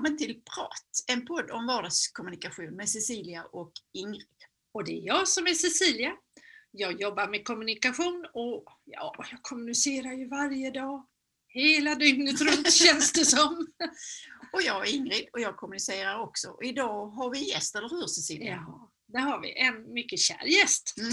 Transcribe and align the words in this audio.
välkommen 0.00 0.18
till 0.18 0.34
Prat, 0.34 1.04
en 1.06 1.26
podd 1.26 1.50
om 1.50 1.66
vardagskommunikation 1.66 2.76
med 2.76 2.88
Cecilia 2.88 3.44
och 3.44 3.72
Ingrid. 3.92 4.26
Och 4.72 4.84
det 4.84 4.92
är 4.92 5.06
jag 5.06 5.28
som 5.28 5.46
är 5.46 5.54
Cecilia. 5.54 6.12
Jag 6.70 7.00
jobbar 7.00 7.28
med 7.28 7.44
kommunikation 7.44 8.26
och 8.34 8.64
ja, 8.84 9.14
jag 9.30 9.42
kommunicerar 9.42 10.12
ju 10.12 10.28
varje 10.28 10.70
dag. 10.70 11.06
Hela 11.48 11.94
dygnet 11.94 12.40
runt 12.40 12.72
känns 12.72 13.12
det 13.12 13.24
som. 13.24 13.66
Och 14.52 14.62
jag 14.62 14.88
är 14.88 14.94
Ingrid 14.94 15.28
och 15.32 15.40
jag 15.40 15.56
kommunicerar 15.56 16.18
också. 16.18 16.58
Idag 16.62 17.06
har 17.06 17.30
vi 17.30 17.50
gäst, 17.50 17.76
eller 17.76 17.88
hur 17.88 18.06
Cecilia? 18.06 18.64
Ja, 18.66 18.89
där 19.12 19.20
har 19.20 19.40
vi 19.40 19.52
en 19.58 19.92
mycket 19.92 20.18
kär 20.18 20.44
gäst 20.44 20.94
Mm. 20.98 21.12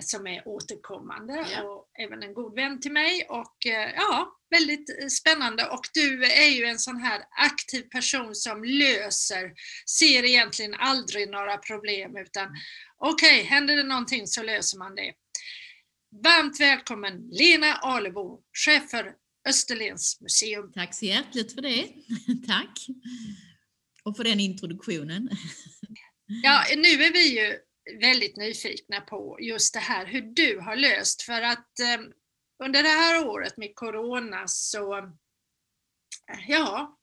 som 0.00 0.26
är 0.26 0.48
återkommande 0.48 1.46
Ja. 1.52 1.62
och 1.62 1.90
även 1.98 2.22
en 2.22 2.34
god 2.34 2.54
vän 2.54 2.80
till 2.80 2.92
mig. 2.92 3.26
Och 3.28 3.66
eh, 3.66 3.92
ja, 3.96 4.38
väldigt 4.50 4.90
eh, 5.02 5.06
spännande. 5.08 5.66
Och 5.68 5.88
du 5.94 6.24
är 6.24 6.48
ju 6.48 6.64
en 6.64 6.78
sån 6.78 6.96
här 6.96 7.22
aktiv 7.30 7.82
person 7.82 8.34
som 8.34 8.64
löser, 8.64 9.52
ser 9.98 10.24
egentligen 10.24 10.74
aldrig 10.74 11.30
några 11.30 11.56
problem 11.58 12.16
utan 12.16 12.48
okej, 12.98 13.42
händer 13.42 13.76
det 13.76 13.82
någonting 13.82 14.26
så 14.26 14.42
löser 14.42 14.78
man 14.78 14.94
det. 14.94 15.12
Varmt 16.24 16.60
välkommen 16.60 17.28
Lena 17.30 17.74
Alebo, 17.74 18.40
chef 18.64 18.90
för 18.90 19.14
Österlens 19.48 20.20
museum. 20.20 20.72
Tack 20.72 20.94
så 20.94 21.04
hjärtligt 21.04 21.54
för 21.54 21.62
det. 21.62 21.88
Tack. 22.46 22.86
Och 24.04 24.16
för 24.16 24.24
den 24.24 24.40
introduktionen. 24.40 25.28
Ja, 26.42 26.64
nu 26.76 26.88
är 26.88 27.12
vi 27.12 27.40
ju 27.40 27.58
väldigt 28.00 28.36
nyfikna 28.36 29.00
på 29.00 29.38
just 29.40 29.74
det 29.74 29.80
här 29.80 30.06
hur 30.06 30.22
du 30.22 30.58
har 30.58 30.76
löst 30.76 31.22
för 31.22 31.42
att 31.42 31.80
eh, 31.80 32.00
under 32.64 32.82
det 32.82 32.88
här 32.88 33.26
året 33.26 33.56
med 33.56 33.74
Corona 33.74 34.48
så, 34.48 34.96
eh, 34.96 35.08
ja, 36.48 36.98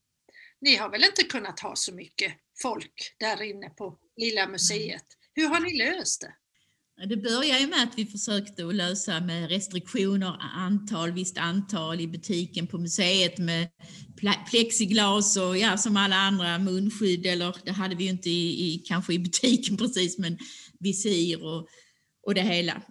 ni 0.62 0.76
har 0.76 0.90
väl 0.90 1.04
inte 1.04 1.24
kunnat 1.24 1.60
ha 1.60 1.76
så 1.76 1.94
mycket 1.94 2.34
folk 2.62 3.16
där 3.20 3.42
inne 3.42 3.70
på 3.70 4.00
lilla 4.16 4.48
museet. 4.48 5.06
Hur 5.36 5.48
har 5.48 5.60
ni 5.60 5.78
löst 5.78 6.22
det? 6.22 6.36
Det 7.08 7.18
började 7.18 7.60
ju 7.60 7.68
med 7.68 7.84
att 7.84 7.98
vi 7.98 8.06
försökte 8.06 8.68
att 8.68 8.76
lösa 8.76 9.20
med 9.20 9.50
restriktioner, 9.50 10.36
antal, 10.40 11.12
visst 11.12 11.38
antal 11.38 12.02
i 12.02 12.08
butiken 12.08 12.68
på 12.68 12.78
museet 12.78 13.38
med 13.38 13.68
plexiglas 14.50 15.38
och 15.38 15.58
ja, 15.58 15.78
som 15.78 15.98
alla 15.98 16.16
andra 16.16 16.60
munskydd, 16.60 17.26
eller 17.26 17.56
det 17.66 17.72
hade 17.72 17.96
vi 17.96 18.04
ju 18.04 18.10
inte 18.10 18.30
i, 18.30 18.74
i, 18.74 18.78
kanske 18.78 19.14
i 19.14 19.20
butiken 19.20 19.78
precis, 19.78 20.18
men 20.18 20.38
visir 20.80 21.44
och, 21.44 21.68
och 22.28 22.36
det 22.36 22.42
hela. 22.42 22.82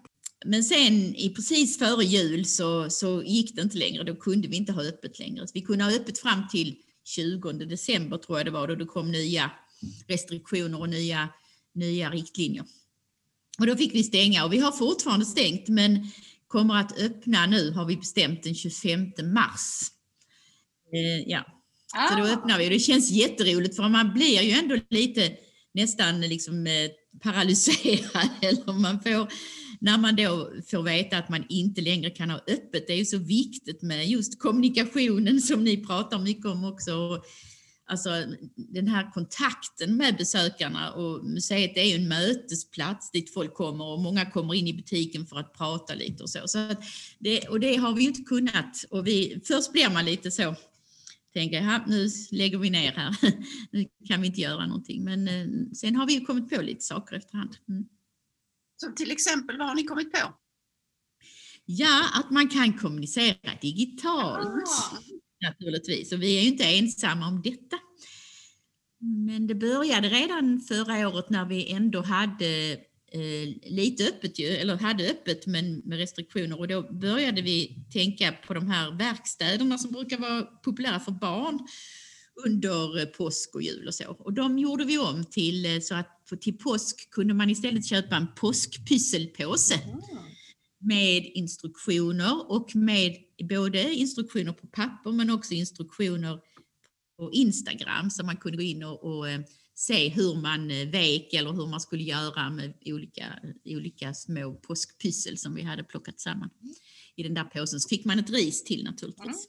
Men 0.46 0.64
sen 0.64 1.16
i 1.16 1.32
precis 1.36 1.78
före 1.78 2.04
jul 2.04 2.44
så, 2.44 2.90
så 2.90 3.22
gick 3.22 3.56
det 3.56 3.62
inte 3.62 3.78
längre, 3.78 4.04
då 4.04 4.16
kunde 4.16 4.48
vi 4.48 4.56
inte 4.56 4.72
ha 4.72 4.82
öppet 4.82 5.18
längre. 5.18 5.46
Så 5.46 5.50
vi 5.54 5.62
kunde 5.62 5.84
ha 5.84 5.92
öppet 5.92 6.18
fram 6.18 6.48
till 6.48 6.76
20 7.04 7.52
december 7.52 8.18
tror 8.18 8.38
jag 8.38 8.46
det 8.46 8.50
var, 8.50 8.68
då 8.68 8.74
det 8.74 8.84
kom 8.84 9.10
nya 9.10 9.50
restriktioner 10.06 10.80
och 10.80 10.88
nya, 10.88 11.28
nya 11.74 12.10
riktlinjer. 12.10 12.64
Och 13.58 13.66
då 13.66 13.76
fick 13.76 13.94
vi 13.94 14.02
stänga 14.02 14.44
och 14.44 14.52
vi 14.52 14.58
har 14.58 14.72
fortfarande 14.72 15.26
stängt 15.26 15.68
men 15.68 16.06
kommer 16.46 16.74
att 16.74 16.98
öppna 16.98 17.46
nu 17.46 17.70
har 17.70 17.84
vi 17.84 17.96
bestämt 17.96 18.42
den 18.42 18.54
25 18.54 19.12
mars. 19.34 19.80
Eh, 20.92 21.22
ja, 21.26 21.44
så 22.10 22.16
då 22.16 22.22
Ah, 22.22 22.32
öppnar 22.32 22.58
vi 22.58 22.66
och 22.66 22.70
det 22.70 22.78
känns 22.78 23.10
jätteroligt 23.10 23.76
för 23.76 23.88
man 23.88 24.12
blir 24.12 24.42
ju 24.42 24.50
ändå 24.50 24.76
lite 24.90 25.32
nästan 25.74 26.20
liksom 26.20 26.66
eh, 26.66 26.90
paralyserad 27.22 28.28
eller 28.42 28.72
man 28.72 29.02
får 29.02 29.32
när 29.80 29.98
man 29.98 30.16
då 30.16 30.52
får 30.70 30.82
veta 30.82 31.18
att 31.18 31.28
man 31.28 31.44
inte 31.48 31.80
längre 31.80 32.10
kan 32.10 32.30
ha 32.30 32.38
öppet. 32.38 32.86
Det 32.86 32.92
är 32.92 32.96
ju 32.96 33.04
så 33.04 33.18
viktigt 33.18 33.82
med 33.82 34.08
just 34.08 34.40
kommunikationen 34.40 35.40
som 35.40 35.64
ni 35.64 35.86
pratar 35.86 36.18
mycket 36.18 36.46
om 36.46 36.64
också. 36.64 37.22
Alltså 37.88 38.10
den 38.56 38.88
här 38.88 39.10
kontakten 39.10 39.96
med 39.96 40.16
besökarna 40.16 40.92
och 40.92 41.24
museet 41.24 41.76
är 41.76 41.82
ju 41.82 41.94
en 41.94 42.08
mötesplats 42.08 43.10
dit 43.10 43.34
folk 43.34 43.54
kommer 43.54 43.84
och 43.84 44.00
många 44.00 44.30
kommer 44.30 44.54
in 44.54 44.66
i 44.66 44.72
butiken 44.72 45.26
för 45.26 45.38
att 45.38 45.52
prata 45.52 45.94
lite 45.94 46.22
och 46.22 46.30
så. 46.30 46.48
så 46.48 46.74
det, 47.18 47.48
och 47.48 47.60
det 47.60 47.76
har 47.76 47.92
vi 47.92 48.04
inte 48.04 48.22
kunnat. 48.22 48.84
Och 48.90 49.06
vi, 49.06 49.40
först 49.44 49.72
blir 49.72 49.90
man 49.90 50.04
lite 50.04 50.30
så, 50.30 50.54
tänker 51.32 51.62
jag, 51.62 51.88
nu 51.88 52.08
lägger 52.30 52.58
vi 52.58 52.70
ner 52.70 52.92
här, 52.92 53.16
nu 53.72 53.88
kan 54.08 54.20
vi 54.20 54.26
inte 54.26 54.40
göra 54.40 54.66
någonting. 54.66 55.04
Men 55.04 55.28
eh, 55.28 55.46
sen 55.74 55.96
har 55.96 56.06
vi 56.06 56.14
ju 56.14 56.20
kommit 56.20 56.50
på 56.50 56.62
lite 56.62 56.84
saker 56.84 57.16
efterhand. 57.16 57.56
Mm. 57.68 57.84
Som 58.76 58.94
till 58.94 59.10
exempel, 59.10 59.58
vad 59.58 59.68
har 59.68 59.74
ni 59.74 59.84
kommit 59.84 60.12
på? 60.12 60.34
Ja, 61.64 62.04
att 62.14 62.30
man 62.30 62.48
kan 62.48 62.72
kommunicera 62.72 63.50
digitalt. 63.60 64.68
Naturligtvis. 65.42 66.12
Och 66.12 66.22
vi 66.22 66.38
är 66.38 66.42
ju 66.42 66.48
inte 66.48 66.64
ensamma 66.64 67.28
om 67.28 67.42
detta. 67.42 67.78
Men 69.00 69.46
det 69.46 69.54
började 69.54 70.08
redan 70.08 70.60
förra 70.60 71.08
året 71.08 71.30
när 71.30 71.44
vi 71.44 71.72
ändå 71.72 72.02
hade 72.02 72.72
eh, 73.12 73.70
lite 73.70 74.04
öppet, 74.04 74.38
ju, 74.38 74.46
eller 74.46 74.76
hade 74.76 75.10
öppet 75.10 75.46
men 75.46 75.78
med 75.84 75.98
restriktioner 75.98 76.58
och 76.58 76.68
då 76.68 76.92
började 76.92 77.42
vi 77.42 77.86
tänka 77.92 78.32
på 78.32 78.54
de 78.54 78.70
här 78.70 78.90
verkstäderna 78.90 79.78
som 79.78 79.92
brukar 79.92 80.18
vara 80.18 80.42
populära 80.42 81.00
för 81.00 81.12
barn 81.12 81.58
under 82.46 83.06
påsk 83.06 83.54
och 83.54 83.62
jul 83.62 83.86
och 83.86 83.94
så. 83.94 84.04
Och 84.04 84.32
de 84.32 84.58
gjorde 84.58 84.84
vi 84.84 84.98
om 84.98 85.24
till 85.24 85.66
eh, 85.66 85.80
så 85.80 85.94
att 85.94 86.40
till 86.40 86.58
påsk 86.58 87.10
kunde 87.10 87.34
man 87.34 87.50
istället 87.50 87.86
köpa 87.86 88.16
en 88.16 88.26
påskpysselpåse 88.36 89.80
med 90.80 91.30
instruktioner 91.34 92.50
och 92.50 92.76
med 92.76 93.16
både 93.44 93.94
instruktioner 93.94 94.52
på 94.52 94.66
papper 94.66 95.12
men 95.12 95.30
också 95.30 95.54
instruktioner 95.54 96.40
på 97.18 97.32
Instagram 97.32 98.10
så 98.10 98.24
man 98.24 98.36
kunde 98.36 98.56
gå 98.56 98.62
in 98.62 98.82
och, 98.82 99.04
och 99.04 99.28
eh, 99.28 99.40
se 99.74 100.08
hur 100.08 100.34
man 100.34 100.70
eh, 100.70 100.88
vek 100.88 101.32
eller 101.32 101.52
hur 101.52 101.66
man 101.66 101.80
skulle 101.80 102.02
göra 102.02 102.50
med 102.50 102.74
olika, 102.84 103.38
olika 103.64 104.14
små 104.14 104.54
påskpyssel 104.54 105.38
som 105.38 105.54
vi 105.54 105.62
hade 105.62 105.84
plockat 105.84 106.20
samman 106.20 106.50
i 107.16 107.22
den 107.22 107.34
där 107.34 107.44
påsen. 107.44 107.80
Så 107.80 107.88
fick 107.88 108.04
man 108.04 108.18
ett 108.18 108.30
ris 108.30 108.64
till 108.64 108.84
naturligtvis. 108.84 109.48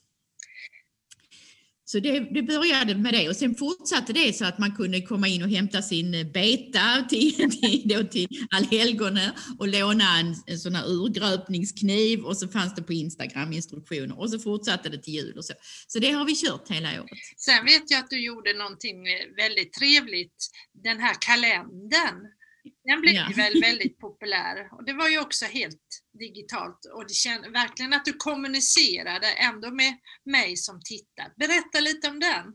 Så 1.91 1.99
det, 1.99 2.19
det 2.19 2.43
började 2.43 2.95
med 2.95 3.13
det 3.13 3.29
och 3.29 3.35
sen 3.35 3.55
fortsatte 3.55 4.13
det 4.13 4.33
så 4.33 4.45
att 4.45 4.59
man 4.59 4.75
kunde 4.75 5.01
komma 5.01 5.27
in 5.27 5.43
och 5.43 5.49
hämta 5.49 5.81
sin 5.81 6.13
eh, 6.13 6.27
beta 6.27 7.05
till, 7.09 7.33
till, 7.51 8.07
till 8.11 8.27
allhelgona 8.51 9.33
och 9.59 9.67
låna 9.67 10.19
en, 10.19 10.35
en 10.45 10.59
sån 10.59 10.75
här 10.75 10.85
urgröpningskniv 10.87 12.19
och 12.19 12.37
så 12.37 12.47
fanns 12.47 12.75
det 12.75 12.83
på 12.83 12.93
Instagram 12.93 13.53
instruktioner 13.53 14.19
och 14.19 14.29
så 14.29 14.39
fortsatte 14.39 14.89
det 14.89 14.97
till 14.97 15.13
jul 15.13 15.37
och 15.37 15.45
så. 15.45 15.53
Så 15.87 15.99
det 15.99 16.11
har 16.11 16.25
vi 16.25 16.35
kört 16.35 16.69
hela 16.69 16.89
året. 16.89 17.19
Sen 17.37 17.65
vet 17.65 17.91
jag 17.91 17.99
att 17.99 18.09
du 18.09 18.25
gjorde 18.25 18.53
någonting 18.53 19.07
eh, 19.07 19.35
väldigt 19.37 19.73
trevligt, 19.73 20.49
den 20.83 20.99
här 20.99 21.15
kalendern. 21.19 22.38
Den 22.83 23.01
blev 23.01 23.13
Ja. 23.13 23.31
väl 23.35 23.61
väldigt 23.61 23.99
populär 23.99 24.69
och 24.71 24.85
det 24.85 24.93
var 24.93 25.09
ju 25.09 25.19
också 25.19 25.45
helt 25.45 25.87
digitalt 26.19 26.79
och 26.95 27.07
det 27.07 27.13
kände 27.13 27.49
verkligen 27.49 27.93
att 27.93 28.05
du 28.05 28.13
kommunicerade 28.13 29.27
ändå 29.27 29.71
med 29.71 29.93
mig 30.25 30.57
som 30.57 30.81
tittar. 30.83 31.33
Berätta 31.37 31.79
lite 31.79 32.07
om 32.07 32.19
den. 32.19 32.45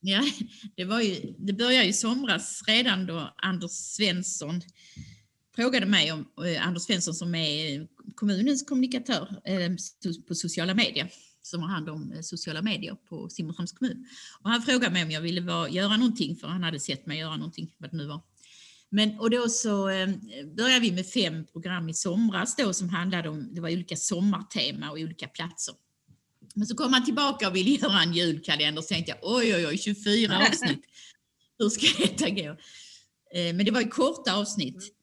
Ja, 0.00 0.22
det, 0.76 0.84
var 0.84 1.00
ju, 1.00 1.34
det 1.38 1.52
började 1.52 1.84
ju 1.84 1.90
i 1.90 1.92
somras 1.92 2.62
redan 2.66 3.06
då 3.06 3.34
Anders 3.36 3.70
Svensson 3.70 4.62
frågade 5.56 5.86
mig 5.86 6.12
om, 6.12 6.26
eh, 6.46 6.66
Anders 6.66 6.82
Svensson 6.82 7.14
som 7.14 7.34
är 7.34 7.86
kommunens 8.14 8.62
kommunikatör 8.66 9.40
eh, 9.44 9.70
på 10.28 10.34
sociala 10.34 10.74
medier, 10.74 11.10
som 11.42 11.62
har 11.62 11.68
hand 11.68 11.88
om 11.88 12.12
eh, 12.12 12.20
sociala 12.20 12.62
medier 12.62 12.94
på 12.94 13.28
Simrishamns 13.28 13.72
kommun. 13.72 14.06
Och 14.40 14.50
han 14.50 14.62
frågade 14.62 14.92
mig 14.92 15.02
om 15.04 15.10
jag 15.10 15.20
ville 15.20 15.40
vara, 15.40 15.68
göra 15.68 15.96
någonting, 15.96 16.36
för 16.36 16.48
han 16.48 16.62
hade 16.62 16.80
sett 16.80 17.06
mig 17.06 17.18
göra 17.18 17.36
någonting, 17.36 17.74
vad 17.78 17.90
det 17.90 17.96
nu 17.96 18.06
var. 18.06 18.20
Men, 18.90 19.18
och 19.18 19.30
då 19.30 19.48
så 19.48 19.88
eh, 19.88 20.08
började 20.56 20.80
vi 20.80 20.92
med 20.92 21.06
fem 21.06 21.44
program 21.52 21.88
i 21.88 21.94
somras 21.94 22.56
då 22.56 22.72
som 22.72 22.88
handlade 22.88 23.28
om, 23.28 23.54
det 23.54 23.60
var 23.60 23.70
olika 23.70 23.96
sommartema 23.96 24.90
och 24.90 24.98
olika 24.98 25.28
platser. 25.28 25.74
Men 26.54 26.66
så 26.66 26.76
kom 26.76 26.92
han 26.92 27.04
tillbaka 27.04 27.48
och 27.48 27.56
ville 27.56 27.70
göra 27.80 28.02
en 28.02 28.12
julkalender 28.12 28.82
så 28.82 28.88
tänkte 28.88 29.10
jag 29.10 29.18
oj 29.36 29.54
oj 29.54 29.66
oj 29.66 29.78
24 29.78 30.38
avsnitt. 30.48 30.84
Hur 31.58 31.68
ska 31.68 32.02
detta 32.06 32.30
gå? 32.30 32.56
Eh, 33.34 33.54
Men 33.54 33.64
det 33.64 33.70
var 33.70 33.80
ju 33.80 33.88
korta 33.88 34.36
avsnitt. 34.36 34.94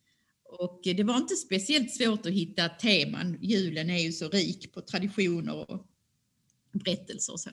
Och 0.59 0.81
det 0.83 1.03
var 1.03 1.17
inte 1.17 1.35
speciellt 1.35 1.95
svårt 1.95 2.25
att 2.25 2.31
hitta 2.31 2.69
teman. 2.69 3.37
Julen 3.41 3.89
är 3.89 3.99
ju 3.99 4.11
så 4.11 4.29
rik 4.29 4.73
på 4.73 4.81
traditioner 4.81 5.71
och 5.71 5.85
berättelser 6.73 7.33
och 7.33 7.39
så. 7.39 7.49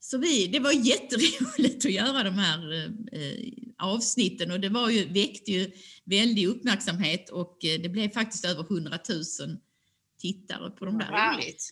Så 0.00 0.18
vi, 0.18 0.46
det 0.46 0.60
var 0.60 0.72
jätteroligt 0.72 1.84
att 1.86 1.92
göra 1.92 2.22
de 2.22 2.34
här 2.34 2.86
eh, 3.12 3.52
avsnitten 3.78 4.50
och 4.50 4.60
det 4.60 4.68
var 4.68 4.90
ju, 4.90 5.04
väckte 5.04 5.52
ju 5.52 5.70
väldig 6.04 6.46
uppmärksamhet 6.46 7.30
och 7.30 7.64
eh, 7.64 7.80
det 7.80 7.88
blev 7.88 8.10
faktiskt 8.10 8.44
över 8.44 8.62
100 8.62 8.98
000 9.08 9.22
tittare 10.20 10.70
på 10.70 10.84
de 10.84 10.98
där 10.98 11.34
Roligt. 11.36 11.70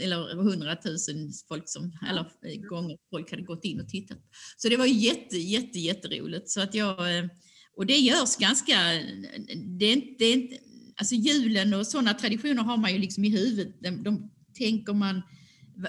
eller 0.00 0.34
hundratusen 0.34 1.32
folk 1.48 1.68
som, 1.68 1.92
eller 2.08 2.20
eh, 2.20 2.60
gånger 2.60 2.98
folk 3.10 3.30
hade 3.30 3.42
gått 3.42 3.64
in 3.64 3.80
och 3.80 3.88
tittat. 3.88 4.18
Så 4.56 4.68
det 4.68 4.76
var 4.76 4.86
jätte, 4.86 5.38
jätte, 5.38 5.78
jätteroligt. 5.78 6.50
Så 6.50 6.60
att 6.60 6.74
jag, 6.74 7.18
eh, 7.18 7.24
och 7.76 7.86
det 7.86 7.96
görs 7.96 8.36
ganska, 8.36 8.74
det 9.78 9.86
är 9.86 9.92
inte, 9.92 10.14
det 10.18 10.24
är 10.24 10.32
inte 10.32 10.58
alltså 10.96 11.14
julen 11.14 11.74
och 11.74 11.86
sådana 11.86 12.14
traditioner 12.14 12.62
har 12.62 12.76
man 12.76 12.92
ju 12.92 12.98
liksom 12.98 13.24
i 13.24 13.28
huvudet. 13.28 13.82
De, 13.82 14.02
de 14.02 14.30
tänker 14.58 14.92
man 14.92 15.22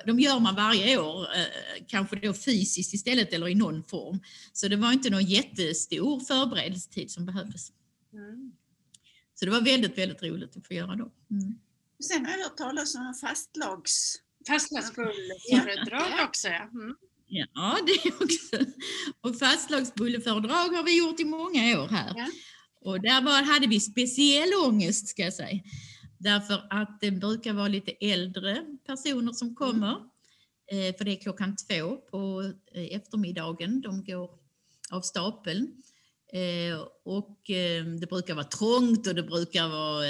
de 0.05 0.19
gör 0.19 0.39
man 0.39 0.55
varje 0.55 0.97
år, 0.97 1.21
eh, 1.21 1.85
kanske 1.87 2.15
då 2.15 2.33
fysiskt 2.33 2.93
istället 2.93 3.33
eller 3.33 3.47
i 3.47 3.55
någon 3.55 3.83
form. 3.83 4.19
Så 4.53 4.67
det 4.67 4.75
var 4.75 4.91
inte 4.91 5.09
någon 5.09 5.25
jättestor 5.25 6.19
förberedelsetid 6.19 7.11
som 7.11 7.25
behövdes. 7.25 7.71
Mm. 8.13 8.51
Så 9.35 9.45
det 9.45 9.51
var 9.51 9.61
väldigt, 9.61 9.97
väldigt 9.97 10.23
roligt 10.23 10.57
att 10.57 10.67
få 10.67 10.73
göra 10.73 10.95
då. 10.95 11.11
Mm. 11.31 11.59
Sen 12.03 12.25
har 12.25 12.37
jag 12.37 12.43
hört 12.43 12.57
talas 12.57 12.95
om 12.95 13.13
fastlags... 13.21 14.15
Fastlagsbulleföredrag 14.47 16.27
också 16.27 16.47
ja. 16.47 16.69
Mm. 16.73 16.95
Ja, 17.27 17.77
det 17.85 18.11
också. 18.11 18.71
Och 19.21 19.39
fastlagsbulleföredrag 19.39 20.69
har 20.75 20.83
vi 20.83 20.97
gjort 20.97 21.19
i 21.19 21.25
många 21.25 21.81
år 21.81 21.87
här. 21.87 22.13
Ja. 22.17 22.27
Och 22.81 23.01
där 23.01 23.21
var, 23.21 23.43
hade 23.43 23.67
vi 23.67 23.79
speciell 23.79 24.49
ångest 24.65 25.07
ska 25.07 25.21
jag 25.21 25.33
säga. 25.33 25.59
Därför 26.19 26.67
att 26.69 27.01
det 27.01 27.11
brukar 27.11 27.53
vara 27.53 27.67
lite 27.67 27.91
äldre 27.91 28.65
personer 28.85 29.33
som 29.33 29.55
kommer. 29.55 29.95
Eh, 30.71 30.95
för 30.97 31.05
det 31.05 31.11
är 31.11 31.21
klockan 31.21 31.55
två 31.55 31.95
på 31.95 32.51
eh, 32.75 32.95
eftermiddagen. 32.95 33.81
De 33.81 34.03
går 34.03 34.29
av 34.91 35.01
stapeln. 35.01 35.83
Eh, 36.33 36.79
och 37.05 37.41
det 37.99 38.09
brukar 38.09 38.33
vara 38.33 38.45
trångt 38.45 39.07
och 39.07 39.15
det 39.15 39.23
brukar 39.23 39.67
vara 39.67 40.03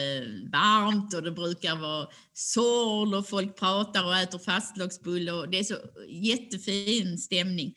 varmt 0.51 1.13
och 1.13 1.23
det 1.23 1.31
brukar 1.31 1.75
vara 1.75 2.07
sorl 2.33 3.13
och 3.15 3.27
folk 3.27 3.59
pratar 3.59 4.05
och 4.05 4.15
äter 4.15 4.39
fastlagsbulle 4.39 5.31
och 5.31 5.49
det 5.49 5.59
är 5.59 5.63
så 5.63 5.75
jättefin 6.09 7.17
stämning. 7.17 7.75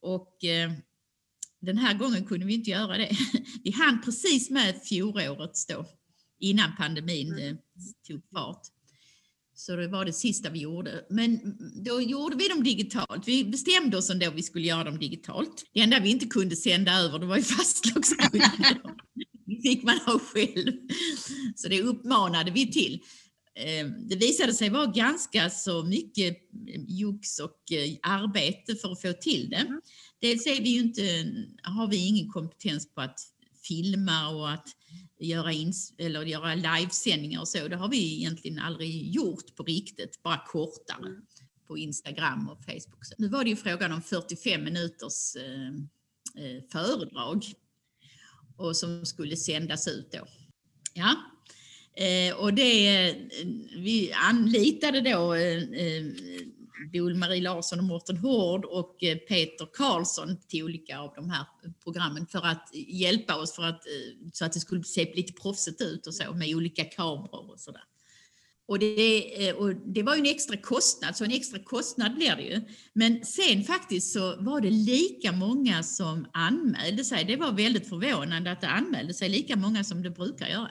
Och 0.00 0.36
den 1.60 1.78
här 1.78 1.94
gången 1.94 2.24
kunde 2.24 2.46
vi 2.46 2.54
inte 2.54 2.70
göra 2.70 2.96
det. 2.96 3.10
Vi 3.64 3.70
hann 3.70 4.02
precis 4.04 4.50
med 4.50 4.82
fjolårets 4.82 5.66
då, 5.66 5.86
innan 6.40 6.76
pandemin 6.76 7.38
eh, 7.38 7.54
tog 8.08 8.20
fart. 8.32 8.62
Så 9.54 9.76
det 9.76 9.88
var 9.88 10.04
det 10.04 10.12
sista 10.12 10.50
vi 10.50 10.58
gjorde. 10.58 11.04
Men 11.10 11.56
då 11.84 12.00
gjorde 12.02 12.36
vi 12.36 12.48
dem 12.48 12.62
digitalt. 12.62 13.28
Vi 13.28 13.44
bestämde 13.44 13.96
oss 13.96 14.10
ändå 14.10 14.30
vi 14.30 14.42
skulle 14.42 14.66
göra 14.66 14.84
dem 14.84 14.98
digitalt. 14.98 15.64
Det 15.72 15.80
enda 15.80 16.00
vi 16.00 16.10
inte 16.10 16.26
kunde 16.26 16.56
sända 16.56 16.92
över 16.92 17.18
det 17.18 17.26
var 17.26 17.36
ju 17.36 17.42
fastlagsbullen. 17.56 18.50
Det 19.46 19.62
fick 19.62 19.82
man 19.82 19.98
ha 19.98 20.18
själv. 20.18 20.72
Så 21.56 21.68
det 21.68 21.82
uppmanade 21.82 22.50
vi 22.50 22.72
till. 22.72 23.02
Eh, 23.54 23.86
Det 24.08 24.16
visade 24.16 24.54
sig 24.54 24.70
vara 24.70 24.86
ganska 24.86 25.50
så 25.50 25.84
mycket 25.84 26.38
jox 26.88 27.38
och 27.38 27.72
eh, 27.72 27.96
arbete 28.02 28.74
för 28.74 28.92
att 28.92 29.02
få 29.02 29.12
till 29.12 29.50
det. 29.50 29.80
Dels 30.20 30.46
är 30.46 30.62
vi 30.62 30.76
inte, 30.76 31.02
har 31.62 31.88
vi 31.88 32.06
ingen 32.06 32.28
kompetens 32.28 32.94
på 32.94 33.00
att 33.00 33.20
filma 33.62 34.28
och 34.28 34.50
att 34.50 34.68
göra, 35.18 35.52
ins- 35.52 35.92
eller 35.98 36.24
göra 36.24 36.54
livesändningar 36.54 37.40
och 37.40 37.48
så. 37.48 37.68
Det 37.68 37.76
har 37.76 37.88
vi 37.88 38.16
egentligen 38.16 38.58
aldrig 38.58 39.14
gjort 39.14 39.56
på 39.56 39.62
riktigt, 39.62 40.22
bara 40.22 40.44
kortare 40.46 41.20
på 41.66 41.78
Instagram 41.78 42.48
och 42.48 42.64
Facebook. 42.64 43.04
Så 43.04 43.14
nu 43.18 43.28
var 43.28 43.44
det 43.44 43.50
ju 43.50 43.56
frågan 43.56 43.92
om 43.92 44.02
45 44.02 44.64
minuters 44.64 45.36
eh, 45.36 45.68
eh, 46.44 46.62
föredrag 46.72 47.44
och 48.56 48.76
som 48.76 49.06
skulle 49.06 49.36
sändas 49.36 49.88
ut 49.88 50.12
då. 50.12 50.26
Ja. 50.94 51.16
Eh, 52.04 52.34
och 52.36 52.54
det, 52.54 53.08
eh, 53.08 53.16
vi 53.76 54.12
anlitade 54.12 55.00
då 55.00 55.34
eh, 55.34 55.62
eh, 56.82 56.90
Bol-Marie 56.92 57.42
Larsson 57.42 57.78
och 57.78 57.84
Mårten 57.84 58.16
Hård 58.16 58.64
och 58.64 59.04
eh, 59.04 59.16
Peter 59.16 59.68
Karlsson 59.72 60.40
till 60.48 60.64
olika 60.64 60.98
av 60.98 61.12
de 61.14 61.30
här 61.30 61.46
programmen 61.84 62.26
för 62.26 62.46
att 62.46 62.70
hjälpa 62.74 63.36
oss 63.36 63.52
för 63.52 63.62
att, 63.62 63.86
eh, 63.86 64.28
så 64.32 64.44
att 64.44 64.52
det 64.52 64.60
skulle 64.60 64.84
se 64.84 65.12
lite 65.14 65.32
proffsigt 65.32 65.80
ut 65.80 66.06
och 66.06 66.14
så 66.14 66.32
med 66.32 66.54
olika 66.54 66.84
kameror 66.84 67.50
och 67.50 67.60
sådär. 67.60 67.82
Och 68.68 68.78
det, 68.78 69.48
eh, 69.48 69.54
och 69.54 69.74
det 69.74 70.02
var 70.02 70.14
ju 70.14 70.20
en 70.20 70.26
extra 70.26 70.56
kostnad, 70.56 71.16
så 71.16 71.24
en 71.24 71.32
extra 71.32 71.58
kostnad 71.58 72.14
blir 72.14 72.36
det 72.36 72.42
ju. 72.42 72.60
Men 72.92 73.24
sen 73.24 73.64
faktiskt 73.64 74.12
så 74.12 74.36
var 74.36 74.60
det 74.60 74.70
lika 74.70 75.32
många 75.32 75.82
som 75.82 76.26
anmälde 76.32 77.04
sig. 77.04 77.24
Det 77.24 77.36
var 77.36 77.52
väldigt 77.52 77.88
förvånande 77.88 78.52
att 78.52 78.60
det 78.60 78.68
anmälde 78.68 79.14
sig 79.14 79.28
lika 79.28 79.56
många 79.56 79.84
som 79.84 80.02
det 80.02 80.10
brukar 80.10 80.48
göra. 80.48 80.70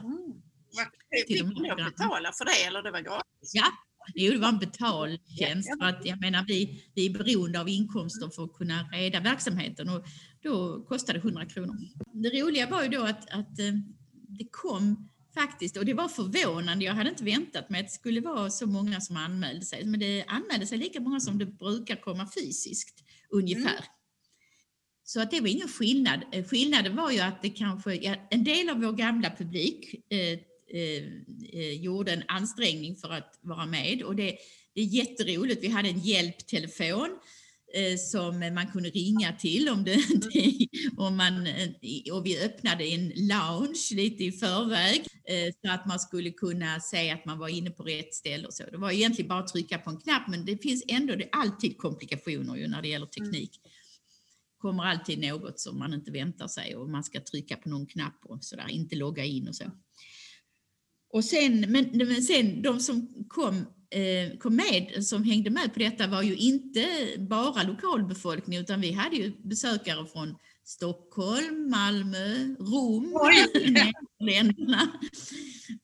Fick 1.27 1.39
här 1.39 1.43
då 1.43 1.55
programmen. 1.55 1.85
betala 1.85 2.31
för 2.31 2.45
det 2.45 2.63
eller 2.67 2.83
det 2.83 2.91
var 2.91 3.01
gratis? 3.01 3.51
Ja, 3.53 3.65
jo, 4.15 4.31
det 4.31 4.37
var 4.37 4.49
en 4.49 4.59
betaltjänst. 4.59 5.69
För 5.79 5.85
att, 5.85 6.05
jag 6.05 6.21
menar, 6.21 6.45
vi, 6.47 6.83
vi 6.95 7.05
är 7.05 7.09
beroende 7.09 7.59
av 7.59 7.69
inkomster 7.69 8.29
för 8.29 8.43
att 8.43 8.53
kunna 8.53 8.83
reda 8.83 9.19
verksamheten 9.19 9.89
och 9.89 10.05
då 10.43 10.85
kostade 10.87 11.19
det 11.19 11.23
100 11.23 11.45
kronor. 11.45 11.77
Det 12.13 12.41
roliga 12.41 12.69
var 12.69 12.83
ju 12.83 12.89
då 12.89 13.03
att, 13.03 13.29
att 13.29 13.59
eh, 13.59 13.73
det 14.27 14.47
kom 14.51 15.09
faktiskt, 15.33 15.77
och 15.77 15.85
det 15.85 15.93
var 15.93 16.07
förvånande, 16.07 16.85
jag 16.85 16.93
hade 16.93 17.09
inte 17.09 17.23
väntat 17.23 17.69
mig 17.69 17.81
att 17.81 17.87
det 17.87 17.93
skulle 17.93 18.21
vara 18.21 18.49
så 18.49 18.67
många 18.67 19.01
som 19.01 19.17
anmälde 19.17 19.65
sig, 19.65 19.85
men 19.85 19.99
det 19.99 20.23
anmälde 20.27 20.67
sig 20.67 20.77
lika 20.77 20.99
många 20.99 21.19
som 21.19 21.37
det 21.37 21.45
brukar 21.45 21.95
komma 21.95 22.29
fysiskt 22.35 23.03
ungefär. 23.29 23.85
Så 25.03 25.21
att 25.21 25.31
det 25.31 25.41
var 25.41 25.47
ingen 25.47 25.67
skillnad. 25.67 26.19
Eh, 26.31 26.45
Skillnaden 26.45 26.95
var 26.95 27.11
ju 27.11 27.19
att 27.19 27.41
det 27.41 27.49
kanske, 27.49 27.95
ja, 27.95 28.15
en 28.29 28.43
del 28.43 28.69
av 28.69 28.81
vår 28.81 28.91
gamla 28.91 29.29
publik 29.37 30.11
eh, 30.13 30.39
eh, 30.73 31.03
eh, 31.53 31.71
gjorde 31.71 32.11
en 32.11 32.23
ansträngning 32.27 32.95
för 32.95 33.09
att 33.09 33.39
vara 33.41 33.65
med 33.65 34.03
och 34.03 34.15
det, 34.15 34.37
det 34.73 34.81
är 34.81 34.85
jätteroligt. 34.85 35.63
Vi 35.63 35.67
hade 35.67 35.89
en 35.89 35.99
hjälptelefon 35.99 37.09
eh, 37.73 37.97
som 37.97 38.39
man 38.39 38.71
kunde 38.71 38.89
ringa 38.89 39.33
till 39.33 39.69
om, 39.69 39.83
det, 39.83 39.97
om 40.97 41.17
man, 41.17 41.47
eh, 41.47 41.69
och 42.13 42.25
vi 42.25 42.43
öppnade 42.43 42.83
en 42.85 43.11
lounge 43.15 43.89
lite 43.91 44.23
i 44.23 44.31
förväg 44.31 45.05
så 45.61 45.71
att 45.71 45.85
man 45.85 45.99
skulle 45.99 46.31
kunna 46.31 46.79
se 46.79 47.11
att 47.11 47.25
man 47.25 47.39
var 47.39 47.47
inne 47.47 47.69
på 47.69 47.83
rätt 47.83 48.13
ställe 48.13 48.47
och 48.47 48.53
så. 48.53 48.63
Det 48.71 48.77
var 48.77 48.91
egentligen 48.91 49.29
bara 49.29 49.39
att 49.39 49.53
trycka 49.53 49.77
på 49.77 49.89
en 49.89 49.97
knapp 49.97 50.27
men 50.27 50.45
det 50.45 50.57
finns 50.57 50.83
ändå 50.87 51.15
det 51.15 51.29
alltid 51.31 51.77
komplikationer 51.77 52.55
ju 52.55 52.67
när 52.67 52.81
det 52.81 52.87
gäller 52.87 53.05
teknik 53.05 53.61
kommer 54.57 54.83
alltid 54.83 55.19
något 55.19 55.59
som 55.59 55.79
man 55.79 55.93
inte 55.93 56.11
väntar 56.11 56.47
sig 56.47 56.75
och 56.75 56.89
man 56.89 57.03
ska 57.03 57.21
trycka 57.21 57.57
på 57.57 57.69
någon 57.69 57.85
knapp 57.85 58.19
och 58.23 58.43
sådär, 58.43 58.69
inte 58.69 58.95
logga 58.95 59.25
in 59.25 59.47
och 59.47 59.55
så. 59.55 59.63
Och 61.17 61.25
sen, 61.25 61.65
men, 61.67 61.89
men 61.93 62.23
sen 62.23 62.61
de 62.61 62.79
som 62.79 63.25
kom, 63.27 63.55
eh, 63.89 64.37
kom 64.37 64.55
med, 64.55 65.05
som 65.05 65.23
hängde 65.23 65.49
med 65.49 65.73
på 65.73 65.79
detta 65.79 66.07
var 66.07 66.21
ju 66.21 66.35
inte 66.35 66.87
bara 67.17 67.63
lokalbefolkning 67.63 68.59
utan 68.59 68.81
vi 68.81 68.91
hade 68.91 69.15
ju 69.15 69.31
besökare 69.43 70.05
från 70.05 70.35
Stockholm, 70.63 71.69
Malmö, 71.69 72.55
Rom, 72.59 73.11
Oj! 73.13 73.93
länderna 74.19 74.99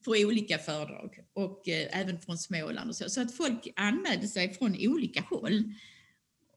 på 0.04 0.10
olika 0.10 0.58
föredrag 0.58 1.18
och 1.32 1.68
eh, 1.68 2.00
även 2.00 2.20
från 2.20 2.38
Småland 2.38 2.90
och 2.90 2.96
så. 2.96 3.10
Så 3.10 3.20
att 3.20 3.36
folk 3.36 3.68
anmälde 3.76 4.28
sig 4.28 4.54
från 4.54 4.76
olika 4.80 5.20
håll. 5.20 5.64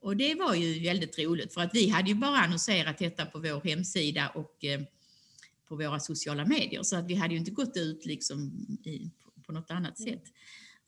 Och 0.01 0.17
det 0.17 0.35
var 0.35 0.55
ju 0.55 0.83
väldigt 0.83 1.19
roligt 1.19 1.53
för 1.53 1.61
att 1.61 1.75
vi 1.75 1.89
hade 1.89 2.09
ju 2.09 2.15
bara 2.15 2.37
annonserat 2.37 2.97
detta 2.97 3.25
på 3.25 3.39
vår 3.39 3.61
hemsida 3.69 4.31
och 4.35 4.65
eh, 4.65 4.81
på 5.67 5.75
våra 5.75 5.99
sociala 5.99 6.45
medier 6.45 6.83
så 6.83 6.95
att 6.95 7.07
vi 7.07 7.15
hade 7.15 7.33
ju 7.33 7.39
inte 7.39 7.51
gått 7.51 7.77
ut 7.77 8.05
liksom 8.05 8.67
i, 8.83 9.11
på, 9.23 9.41
på 9.41 9.51
något 9.51 9.71
annat 9.71 9.97
sätt. 9.97 10.23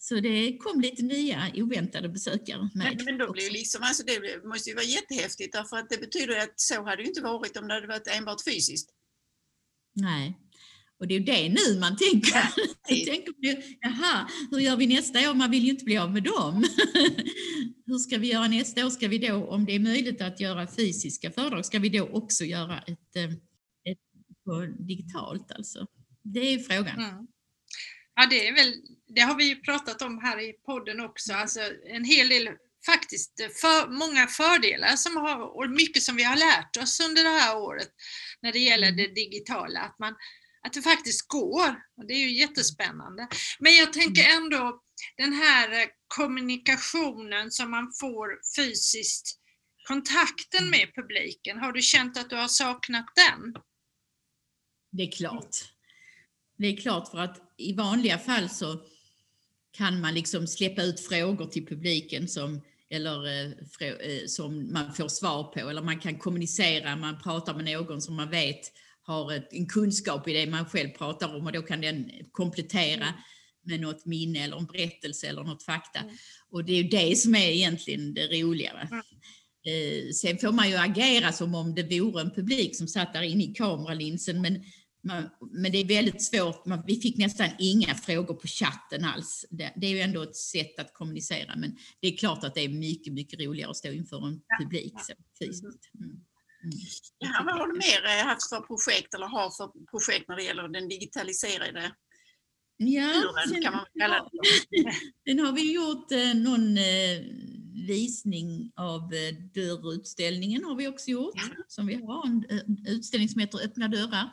Så 0.01 0.19
det 0.19 0.57
kom 0.57 0.81
lite 0.81 1.03
nya 1.03 1.51
oväntade 1.55 2.09
besökare 2.09 2.69
med. 2.73 2.95
Men, 2.95 3.05
men 3.05 3.17
då 3.17 3.31
blir 3.31 3.51
liksom, 3.51 3.83
alltså 3.83 4.03
det 4.03 4.45
måste 4.45 4.69
ju 4.69 4.75
vara 4.75 4.85
jättehäftigt 4.85 5.53
därför 5.53 5.77
att 5.77 5.89
det 5.89 5.97
betyder 5.97 6.37
att 6.37 6.59
så 6.59 6.83
hade 6.83 7.03
det 7.03 7.07
inte 7.07 7.21
varit 7.21 7.57
om 7.57 7.67
det 7.67 7.73
hade 7.73 7.87
varit 7.87 8.07
enbart 8.07 8.43
fysiskt. 8.43 8.89
Nej. 9.93 10.37
Och 10.99 11.07
det 11.07 11.15
är 11.15 11.19
ju 11.19 11.25
det 11.25 11.49
nu 11.49 11.79
man 11.79 11.97
tänker. 11.97 12.33
Tänker 13.05 13.31
på 13.31 13.61
Jaha, 13.81 14.29
hur 14.51 14.59
gör 14.59 14.77
vi 14.77 14.87
nästa 14.87 15.29
år? 15.29 15.33
Man 15.33 15.51
vill 15.51 15.63
ju 15.63 15.69
inte 15.69 15.85
bli 15.85 15.97
av 15.97 16.13
med 16.13 16.23
dem. 16.23 16.63
hur 17.85 17.97
ska 17.97 18.17
vi 18.17 18.31
göra 18.31 18.47
nästa 18.47 18.85
år? 18.85 18.89
Ska 18.89 19.07
vi 19.07 19.17
då, 19.17 19.45
om 19.45 19.65
det 19.65 19.75
är 19.75 19.79
möjligt 19.79 20.21
att 20.21 20.39
göra 20.39 20.67
fysiska 20.67 21.31
föredrag, 21.31 21.65
ska 21.65 21.79
vi 21.79 21.89
då 21.89 22.03
också 22.07 22.43
göra 22.43 22.79
ett, 22.79 23.15
eh, 23.15 23.23
ett 23.23 23.48
på 24.49 24.65
digitalt 24.79 25.51
alltså? 25.51 25.87
Det 26.23 26.39
är 26.39 26.51
ju 26.51 26.59
frågan. 26.59 26.99
Mm. 26.99 27.27
Ja, 28.15 28.25
det 28.29 28.47
är 28.47 28.53
väl, 28.53 28.73
det 29.15 29.21
har 29.21 29.35
vi 29.35 29.43
ju 29.43 29.55
pratat 29.55 30.01
om 30.01 30.21
här 30.21 30.39
i 30.39 30.53
podden 30.53 30.99
också, 30.99 31.33
alltså 31.33 31.59
en 31.85 32.03
hel 32.03 32.29
del 32.29 32.49
faktiskt 32.85 33.33
för, 33.61 33.91
många 33.91 34.27
fördelar 34.27 34.95
som 34.95 35.17
har, 35.17 35.57
och 35.57 35.69
mycket 35.69 36.03
som 36.03 36.15
vi 36.15 36.23
har 36.23 36.35
lärt 36.35 36.77
oss 36.77 36.99
under 36.99 37.23
det 37.23 37.29
här 37.29 37.57
året 37.57 37.89
när 38.41 38.51
det 38.51 38.59
gäller 38.59 38.91
det 38.91 39.07
digitala, 39.07 39.79
att, 39.79 39.99
man, 39.99 40.15
att 40.67 40.73
det 40.73 40.81
faktiskt 40.81 41.27
går. 41.27 41.69
Och 41.97 42.07
det 42.07 42.13
är 42.13 42.19
ju 42.19 42.31
jättespännande. 42.31 43.27
Men 43.59 43.75
jag 43.75 43.93
tänker 43.93 44.23
ändå 44.37 44.81
den 45.17 45.33
här 45.33 45.87
kommunikationen 46.07 47.51
som 47.51 47.71
man 47.71 47.91
får 47.99 48.27
fysiskt, 48.55 49.39
kontakten 49.87 50.69
med 50.69 50.95
publiken, 50.95 51.57
har 51.57 51.71
du 51.71 51.81
känt 51.81 52.17
att 52.17 52.29
du 52.29 52.35
har 52.35 52.47
saknat 52.47 53.05
den? 53.15 53.53
Det 54.91 55.03
är 55.03 55.11
klart. 55.11 55.55
Det 56.57 56.67
är 56.67 56.77
klart 56.77 57.07
för 57.07 57.17
att 57.17 57.41
i 57.57 57.73
vanliga 57.73 58.17
fall 58.17 58.49
så 58.49 58.81
kan 59.71 60.01
man 60.01 60.13
liksom 60.13 60.47
släppa 60.47 60.83
ut 60.83 60.99
frågor 60.99 61.45
till 61.45 61.65
publiken 61.65 62.27
som, 62.27 62.61
eller, 62.89 63.27
eh, 63.27 63.51
eh, 63.87 64.25
som 64.27 64.73
man 64.73 64.93
får 64.93 65.07
svar 65.07 65.43
på. 65.43 65.69
Eller 65.69 65.81
man 65.81 65.99
kan 65.99 66.17
kommunicera, 66.17 66.95
man 66.95 67.21
pratar 67.21 67.53
med 67.53 67.65
någon 67.65 68.01
som 68.01 68.15
man 68.15 68.29
vet 68.29 68.71
har 69.01 69.33
ett, 69.33 69.53
en 69.53 69.67
kunskap 69.67 70.27
i 70.27 70.33
det 70.33 70.47
man 70.47 70.65
själv 70.65 70.89
pratar 70.89 71.35
om 71.35 71.45
och 71.45 71.51
då 71.51 71.61
kan 71.61 71.81
den 71.81 72.11
komplettera 72.31 73.13
med 73.63 73.79
något 73.79 74.05
minne 74.05 74.43
eller 74.43 74.57
en 74.57 74.65
berättelse 74.65 75.27
eller 75.27 75.43
något 75.43 75.63
fakta. 75.63 75.99
Mm. 75.99 76.15
Och 76.51 76.65
det 76.65 76.73
är 76.73 76.83
ju 76.83 76.89
det 76.89 77.17
som 77.17 77.35
är 77.35 77.49
egentligen 77.49 78.13
det 78.13 78.27
roliga. 78.27 78.71
Mm. 78.91 79.03
Eh, 79.65 80.11
sen 80.11 80.37
får 80.37 80.51
man 80.51 80.69
ju 80.69 80.75
agera 80.75 81.31
som 81.31 81.55
om 81.55 81.75
det 81.75 81.99
vore 81.99 82.21
en 82.21 82.31
publik 82.31 82.75
som 82.75 82.87
satt 82.87 83.13
där 83.13 83.21
inne 83.21 83.43
i 83.43 83.53
kameralinsen 83.53 84.41
men, 84.41 84.63
man, 85.03 85.29
men 85.51 85.71
det 85.71 85.77
är 85.77 85.85
väldigt 85.85 86.23
svårt. 86.23 86.65
Man, 86.65 86.83
vi 86.87 87.01
fick 87.01 87.17
nästan 87.17 87.49
inga 87.59 87.95
frågor 87.95 88.33
på 88.33 88.47
chatten 88.47 89.05
alls. 89.05 89.45
Det, 89.49 89.73
det 89.75 89.87
är 89.87 89.91
ju 89.91 89.99
ändå 89.99 90.21
ett 90.21 90.35
sätt 90.35 90.79
att 90.79 90.93
kommunicera 90.93 91.55
men 91.55 91.77
det 91.99 92.07
är 92.07 92.17
klart 92.17 92.43
att 92.43 92.55
det 92.55 92.61
är 92.61 92.69
mycket, 92.69 93.13
mycket 93.13 93.39
roligare 93.39 93.71
att 93.71 93.77
stå 93.77 93.91
inför 93.91 94.27
en 94.27 94.41
publik 94.61 94.93
så, 94.99 95.13
fysiskt. 95.39 95.91
Mm. 95.99 96.09
Mm. 96.63 96.77
Ja, 97.17 97.41
vad 97.45 97.55
har 97.55 97.67
du 97.67 97.73
mer 97.73 98.05
eh, 98.05 98.25
haft 98.25 98.49
för 98.49 98.61
projekt 98.61 99.13
eller 99.13 99.27
har 99.27 99.49
för 99.49 99.85
projekt 99.91 100.27
när 100.27 100.35
det 100.35 100.43
gäller 100.43 100.67
den 100.67 100.89
digitaliserade 100.89 101.91
Ja, 102.81 103.33
sen, 103.49 103.61
kan 103.61 103.73
man 103.73 103.85
kalla 103.99 104.29
det. 104.31 104.93
sen 105.27 105.39
har 105.39 105.51
vi 105.51 105.73
gjort 105.73 106.11
eh, 106.11 106.33
någon 106.35 106.77
eh, 106.77 107.19
visning 107.87 108.71
av 108.75 109.01
eh, 109.01 109.33
dörrutställningen 109.53 110.63
har 110.63 110.75
vi 110.75 110.87
också 110.87 111.11
gjort. 111.11 111.33
Ja. 111.35 111.63
Som 111.67 111.87
vi 111.87 111.95
har 111.95 112.27
en, 112.27 112.45
en 112.49 112.85
utställning 112.87 113.29
som 113.29 113.41
heter 113.41 113.65
Öppna 113.65 113.87
dörrar. 113.87 114.31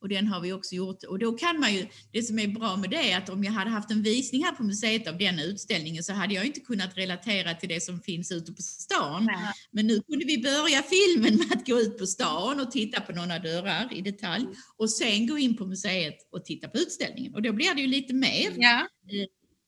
Och 0.00 0.08
den 0.08 0.26
har 0.26 0.40
vi 0.40 0.52
också 0.52 0.74
gjort. 0.74 1.04
Och 1.04 1.18
då 1.18 1.32
kan 1.32 1.60
man 1.60 1.74
ju, 1.74 1.86
det 2.12 2.22
som 2.22 2.38
är 2.38 2.48
bra 2.48 2.76
med 2.76 2.90
det 2.90 3.10
är 3.12 3.18
att 3.18 3.28
om 3.28 3.44
jag 3.44 3.52
hade 3.52 3.70
haft 3.70 3.90
en 3.90 4.02
visning 4.02 4.44
här 4.44 4.52
på 4.52 4.62
museet 4.64 5.08
av 5.08 5.18
den 5.18 5.38
utställningen 5.38 6.04
så 6.04 6.12
hade 6.12 6.34
jag 6.34 6.46
inte 6.46 6.60
kunnat 6.60 6.96
relatera 6.96 7.54
till 7.54 7.68
det 7.68 7.80
som 7.82 8.00
finns 8.00 8.32
ute 8.32 8.52
på 8.52 8.62
stan. 8.62 9.24
Nej. 9.24 9.52
Men 9.70 9.86
nu 9.86 10.00
kunde 10.02 10.24
vi 10.24 10.38
börja 10.42 10.82
filmen 10.82 11.36
med 11.36 11.52
att 11.52 11.66
gå 11.66 11.80
ut 11.80 11.98
på 11.98 12.06
stan 12.06 12.60
och 12.60 12.70
titta 12.70 13.00
på 13.00 13.12
några 13.12 13.38
dörrar 13.38 13.88
i 13.92 14.00
detalj 14.00 14.46
och 14.76 14.90
sen 14.90 15.26
gå 15.26 15.38
in 15.38 15.56
på 15.56 15.66
museet 15.66 16.16
och 16.32 16.44
titta 16.44 16.68
på 16.68 16.78
utställningen. 16.78 17.34
Och 17.34 17.42
då 17.42 17.52
blir 17.52 17.74
det 17.74 17.80
ju 17.80 17.86
lite 17.86 18.14
mer, 18.14 18.52
Ja, 18.56 18.88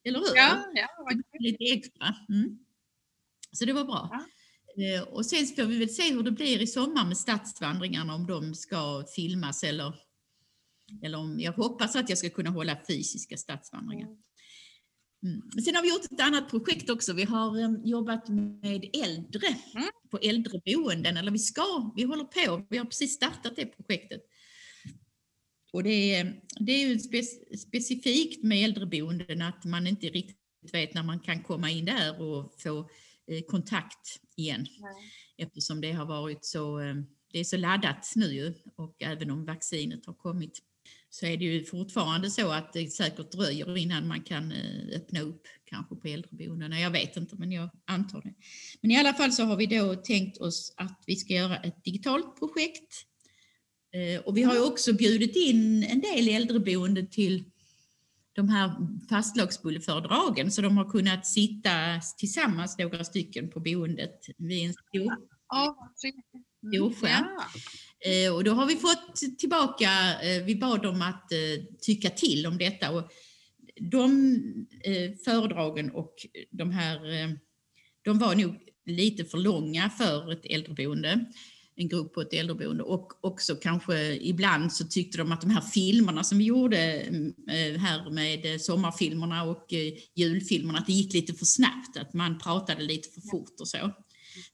eller 0.04 0.18
hur? 0.18 0.36
ja, 0.36 0.64
ja. 0.74 0.86
Lite 1.40 1.64
extra. 1.64 2.14
Mm. 2.28 2.58
Så 3.52 3.64
det 3.64 3.72
var 3.72 3.84
bra. 3.84 4.10
Eh, 4.78 5.02
Och 5.02 5.26
sen 5.26 5.46
får 5.46 5.62
vi 5.64 5.78
väl 5.78 5.88
se 5.88 6.12
hur 6.12 6.22
det 6.22 6.30
blir 6.30 6.62
i 6.62 6.66
sommar 6.66 7.04
med 7.06 7.16
stadsvandringarna 7.16 8.14
om 8.14 8.26
de 8.26 8.54
ska 8.54 9.04
filmas 9.14 9.62
eller, 9.62 9.94
eller 11.02 11.18
om 11.18 11.40
jag 11.40 11.52
hoppas 11.52 11.96
att 11.96 12.08
jag 12.08 12.18
ska 12.18 12.30
kunna 12.30 12.50
hålla 12.50 12.76
fysiska 12.88 13.36
stadsvandringar. 13.36 14.08
Mm. 15.22 15.42
Men 15.54 15.64
sen 15.64 15.74
har 15.74 15.82
vi 15.82 15.88
gjort 15.88 16.12
ett 16.12 16.20
annat 16.20 16.50
projekt 16.50 16.90
också. 16.90 17.12
Vi 17.12 17.24
har 17.24 17.60
eh, 17.60 17.70
jobbat 17.84 18.28
med 18.28 18.90
äldre 18.92 19.46
Mm. 19.74 19.88
på 20.10 20.18
äldreboenden, 20.18 21.16
eller 21.16 21.30
vi 21.30 21.38
ska, 21.38 21.92
vi 21.96 22.02
håller 22.02 22.24
på, 22.24 22.66
vi 22.70 22.78
har 22.78 22.84
precis 22.84 23.14
startat 23.14 23.56
det 23.56 23.66
projektet. 23.66 24.20
Och 25.72 25.82
det 25.82 26.14
är, 26.14 26.42
det 26.60 26.72
är 26.72 26.88
ju 26.88 26.98
spe, 26.98 27.22
specifikt 27.56 28.44
med 28.44 28.64
äldreboenden 28.64 29.42
att 29.42 29.64
man 29.64 29.86
inte 29.86 30.06
riktigt 30.06 30.38
vet 30.72 30.94
när 30.94 31.02
man 31.02 31.20
kan 31.20 31.42
komma 31.42 31.70
in 31.70 31.84
där 31.84 32.20
och 32.22 32.60
få 32.60 32.78
eh, 33.26 33.42
kontakt 33.48 34.20
igen 34.36 34.66
eftersom 35.36 35.80
det 35.80 35.92
har 35.92 36.06
varit 36.06 36.44
så, 36.44 36.80
eh, 36.80 36.94
det 37.32 37.38
är 37.38 37.44
så 37.44 37.56
laddat 37.56 38.12
nu 38.16 38.26
ju 38.26 38.54
och 38.76 39.02
även 39.02 39.30
om 39.30 39.44
vaccinet 39.44 40.06
har 40.06 40.14
kommit 40.14 40.58
så 41.10 41.26
är 41.26 41.36
det 41.36 41.44
ju 41.44 41.64
fortfarande 41.64 42.30
så 42.30 42.50
att 42.50 42.72
det 42.72 42.92
säkert 42.92 43.32
dröjer 43.32 43.76
innan 43.76 44.08
man 44.08 44.22
kan 44.22 44.52
eh, 44.52 44.96
öppna 44.96 45.20
upp 45.20 45.42
kanske 45.64 45.94
på 45.94 46.08
äldreboendena. 46.08 46.80
Jag 46.80 46.90
vet 46.90 47.16
inte 47.16 47.36
men 47.36 47.52
jag 47.52 47.70
antar 47.84 48.22
det. 48.22 48.34
Men 48.80 48.90
i 48.90 48.98
alla 48.98 49.14
fall 49.14 49.32
så 49.32 49.44
har 49.44 49.56
vi 49.56 49.66
då 49.66 49.94
tänkt 49.94 50.38
oss 50.38 50.74
att 50.76 51.02
vi 51.06 51.16
ska 51.16 51.34
göra 51.34 51.56
ett 51.56 51.84
digitalt 51.84 52.38
projekt. 52.38 53.04
Eh, 53.92 54.20
och 54.20 54.36
vi 54.36 54.42
har 54.42 54.54
ju 54.54 54.64
också 54.64 54.92
bjudit 54.92 55.36
in 55.36 55.82
en 55.82 56.00
del 56.00 56.28
äldreboenden 56.28 57.10
till 57.10 57.44
de 58.32 58.48
här 58.48 58.74
fastlagsbulleföredragen 59.08 60.50
så 60.50 60.62
de 60.62 60.76
har 60.76 60.90
kunnat 60.90 61.26
sitta 61.26 62.00
tillsammans 62.18 62.78
några 62.78 63.04
stycken 63.04 63.50
på 63.50 63.60
boendet 63.60 64.20
vid 64.38 64.66
en 64.66 64.72
stor 64.72 65.16
Ja, 65.48 65.92
trevligt. 66.60 67.02
Mm. 67.02 67.24
Ja. 67.26 67.44
Eh, 68.10 68.34
Och 68.34 68.44
då 68.44 68.52
har 68.52 68.66
vi 68.66 68.76
fått 68.76 69.38
tillbaka, 69.38 69.90
eh, 70.22 70.44
vi 70.44 70.56
bad 70.56 70.82
dem 70.82 71.02
att 71.02 71.32
eh, 71.32 71.64
tycka 71.80 72.10
till 72.10 72.46
om 72.46 72.58
detta 72.58 72.90
och 72.90 73.12
de 73.80 74.40
föredragen 75.24 75.90
och 75.90 76.14
de 76.50 76.70
här, 76.70 76.98
de 78.02 78.18
var 78.18 78.34
nog 78.34 78.54
lite 78.86 79.24
för 79.24 79.38
långa 79.38 79.90
för 79.90 80.32
ett 80.32 80.44
äldreboende, 80.44 81.24
en 81.76 81.88
grupp 81.88 82.14
på 82.14 82.20
ett 82.20 82.32
äldreboende 82.32 82.82
och 82.82 83.24
också 83.24 83.56
kanske 83.56 84.16
ibland 84.16 84.72
så 84.72 84.84
tyckte 84.84 85.18
de 85.18 85.32
att 85.32 85.40
de 85.40 85.50
här 85.50 85.60
filmerna 85.60 86.24
som 86.24 86.38
vi 86.38 86.44
gjorde 86.44 86.78
mm, 86.78 87.34
här 87.78 88.10
med 88.10 88.60
sommarfilmerna 88.60 89.44
och 89.44 89.66
julfilmerna, 90.14 90.78
att 90.78 90.86
det 90.86 90.92
gick 90.92 91.14
lite 91.14 91.34
för 91.34 91.46
snabbt, 91.46 91.96
att 91.96 92.14
man 92.14 92.38
pratade 92.38 92.82
lite 92.82 93.08
för 93.14 93.20
fort 93.20 93.60
och 93.60 93.68
så. 93.68 93.92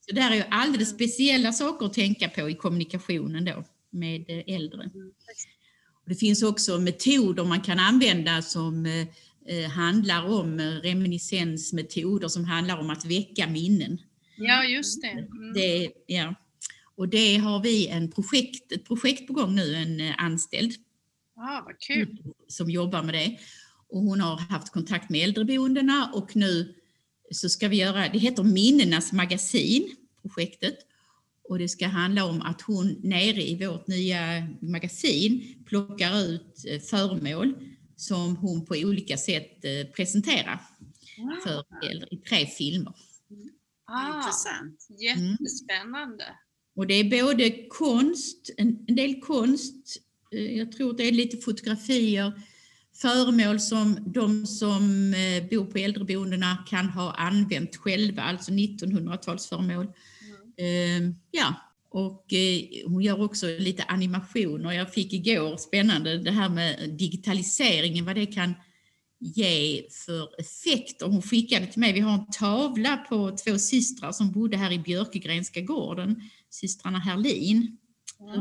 Så 0.09 0.15
där 0.15 0.31
är 0.31 0.35
ju 0.35 0.45
alldeles 0.51 0.91
speciella 0.91 1.53
saker 1.53 1.87
att 1.87 1.93
tänka 1.93 2.29
på 2.29 2.51
i 2.51 2.55
kommunikationen 2.55 3.45
då 3.45 3.65
med 3.91 4.25
eh, 4.29 4.55
äldre. 4.55 4.91
Och 6.03 6.09
Det 6.11 6.15
finns 6.15 6.43
också 6.43 6.79
metoder 6.79 7.45
man 7.45 7.61
kan 7.61 7.79
använda 7.79 8.43
som 8.43 8.87
eh, 8.87 9.07
eh, 9.57 9.71
handlar 9.71 10.25
om 10.25 10.61
reminiscensmetoder 10.61 12.29
som 12.29 12.45
handlar 12.45 12.79
om 12.79 12.91
att 12.91 13.05
väcka 13.05 13.47
minnen. 13.49 13.99
ja, 14.37 14.65
just 14.65 15.03
det. 15.03 15.09
Mm. 15.09 15.53
Det, 15.55 15.91
ja. 16.07 16.35
Och 16.97 17.09
det 17.09 17.37
har 17.37 17.61
vi 17.63 17.89
en 17.89 18.11
projekt, 18.11 18.73
ett 18.73 18.85
projekt 18.85 19.27
på 19.27 19.33
gång 19.33 19.55
nu, 19.55 19.75
en 19.75 20.15
anställd 20.19 20.73
Ja, 21.37 21.63
vad 21.67 21.79
kul. 21.81 22.19
som 22.49 22.71
jobbar 22.71 23.03
med 23.03 23.15
det. 23.15 23.39
Och 23.89 24.01
hon 24.01 24.21
har 24.21 24.37
haft 24.37 24.73
kontakt 24.73 25.11
med 25.11 25.21
äldreboendena 25.25 26.11
och 26.15 26.37
nu 26.37 26.75
så 27.33 27.49
ska 27.49 27.69
vi 27.69 27.77
göra, 27.77 28.09
det 28.09 28.19
heter 28.19 28.43
Minnenas 28.43 29.13
magasin, 29.13 29.97
projektet. 30.23 30.79
Och 31.49 31.59
det 31.59 31.69
ska 31.69 31.87
handla 31.87 32.25
om 32.25 32.43
att 32.43 32.61
hon 32.61 33.01
nere 33.03 33.43
i 33.43 33.67
vårt 33.67 33.87
nya 33.87 34.49
magasin 34.61 35.55
plockar 35.67 36.21
ut 36.21 36.65
eh, 36.69 36.81
föremål 36.81 37.55
som 37.97 38.37
hon 38.37 38.67
på 38.67 38.75
olika 38.75 39.17
sätt 39.17 39.65
eh, 39.65 39.87
presenterar 39.97 40.61
för 41.45 41.65
äldre 41.91 42.09
i 42.11 42.17
tre 42.17 42.47
filmer. 42.47 42.95
Ah, 43.87 44.17
Intressant. 44.17 44.87
jättespännande. 45.01 46.25
Och 46.77 46.87
det 46.87 46.95
är 46.95 47.25
både 47.25 47.67
konst, 47.69 48.51
en, 48.57 48.87
del 48.87 49.21
konst, 49.21 49.97
eh, 50.33 50.59
jag 50.59 50.73
tror 50.73 50.97
det 50.97 51.09
är 51.09 51.13
lite 51.13 51.37
fotografier, 51.37 52.43
föremål 52.95 53.61
som 53.61 53.99
de 54.07 54.47
som 54.47 55.15
eh, 55.15 55.49
bor 55.51 55.65
på 55.65 55.79
äldreboendena 55.79 56.59
kan 56.69 56.89
ha 56.89 57.13
använt 57.13 57.77
själva, 57.77 58.23
alltså 58.23 58.53
1900-talsföremål. 58.53 59.85
Eh, 60.57 61.15
Ja, 61.31 61.55
och 61.91 62.33
eh, 62.33 62.63
hon 62.87 63.03
gör 63.03 63.23
också 63.23 63.47
lite 63.47 63.83
animationer. 63.83 64.73
Jag 64.73 64.93
fick 64.95 65.13
igår, 65.13 65.57
spännande, 65.57 66.19
det 66.19 66.31
här 66.31 66.49
med 66.49 66.91
digitaliseringen, 66.99 68.05
vad 68.05 68.15
det 68.15 68.27
kan 68.27 68.55
ge 69.19 69.83
för 69.91 70.41
effekter. 70.41 71.07
Hon 71.07 71.23
skickade 71.23 71.67
till 71.67 71.81
mig, 71.81 71.93
vi 71.93 72.01
har 72.01 72.15
en 72.15 72.31
tavla 72.31 72.97
på 72.97 73.37
två 73.45 73.59
systrar 73.59 74.13
som 74.13 74.33
bodde 74.33 74.57
här 74.57 74.73
i 74.73 74.79
Björkegrenska 74.79 75.61
gården, 75.61 76.23
systrarna 76.51 76.99
Herlin. 76.99 77.79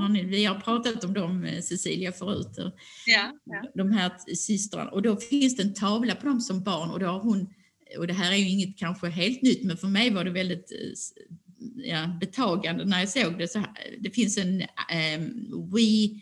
Ni- 0.10 0.24
Vi 0.24 0.46
har 0.46 0.60
pratat 0.60 1.04
om 1.04 1.14
dem, 1.14 1.44
eh, 1.46 1.62
Cecilia, 1.62 2.12
förut. 2.12 2.58
och 2.58 2.72
Ja, 3.06 3.32
ja. 3.46 3.72
De 3.76 3.92
här 3.92 4.12
systrarna. 4.36 4.90
Och 4.92 5.02
då 5.02 5.16
finns 5.18 5.56
det 5.56 5.64
en 5.64 5.74
tavla 5.74 6.16
på 6.16 6.26
dem 6.28 6.42
som 6.42 6.64
barn 6.64 6.90
och 6.90 7.00
då 7.00 7.06
har 7.06 7.20
hon, 7.20 7.54
och 7.98 8.08
det 8.08 8.14
här 8.14 8.32
är 8.32 8.36
ju 8.38 8.50
inget 8.50 8.78
kanske 8.78 9.10
helt 9.10 9.42
nytt, 9.42 9.64
men 9.64 9.78
för 9.78 9.88
mig 9.88 10.10
var 10.14 10.24
det 10.24 10.32
väldigt 10.32 10.72
eh, 10.72 11.86
ja, 11.90 12.18
betagande 12.20 12.86
när 12.86 13.00
jag 13.00 13.10
såg 13.10 13.38
det. 13.38 13.48
Så 13.48 13.60
här, 13.60 13.70
det 14.00 14.10
finns 14.12 14.38
en 14.38 14.62
um, 14.62 15.72
We, 15.72 16.20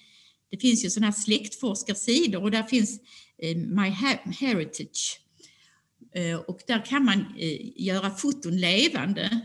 det 0.52 0.58
finns 0.62 0.86
ju 0.86 0.90
sådana 0.90 1.08
här 1.08 1.22
släktforskarsidor 1.22 2.42
och 2.44 2.52
där 2.52 2.64
finns 2.64 3.00
eh, 3.42 3.58
My 3.58 3.90
Heritage. 4.40 5.18
Eh, 6.16 6.36
och 6.36 6.60
där 6.68 6.86
kan 6.86 7.06
man 7.06 7.20
eh, 7.40 7.82
göra 7.86 8.10
foton 8.10 8.58
levande 8.58 9.40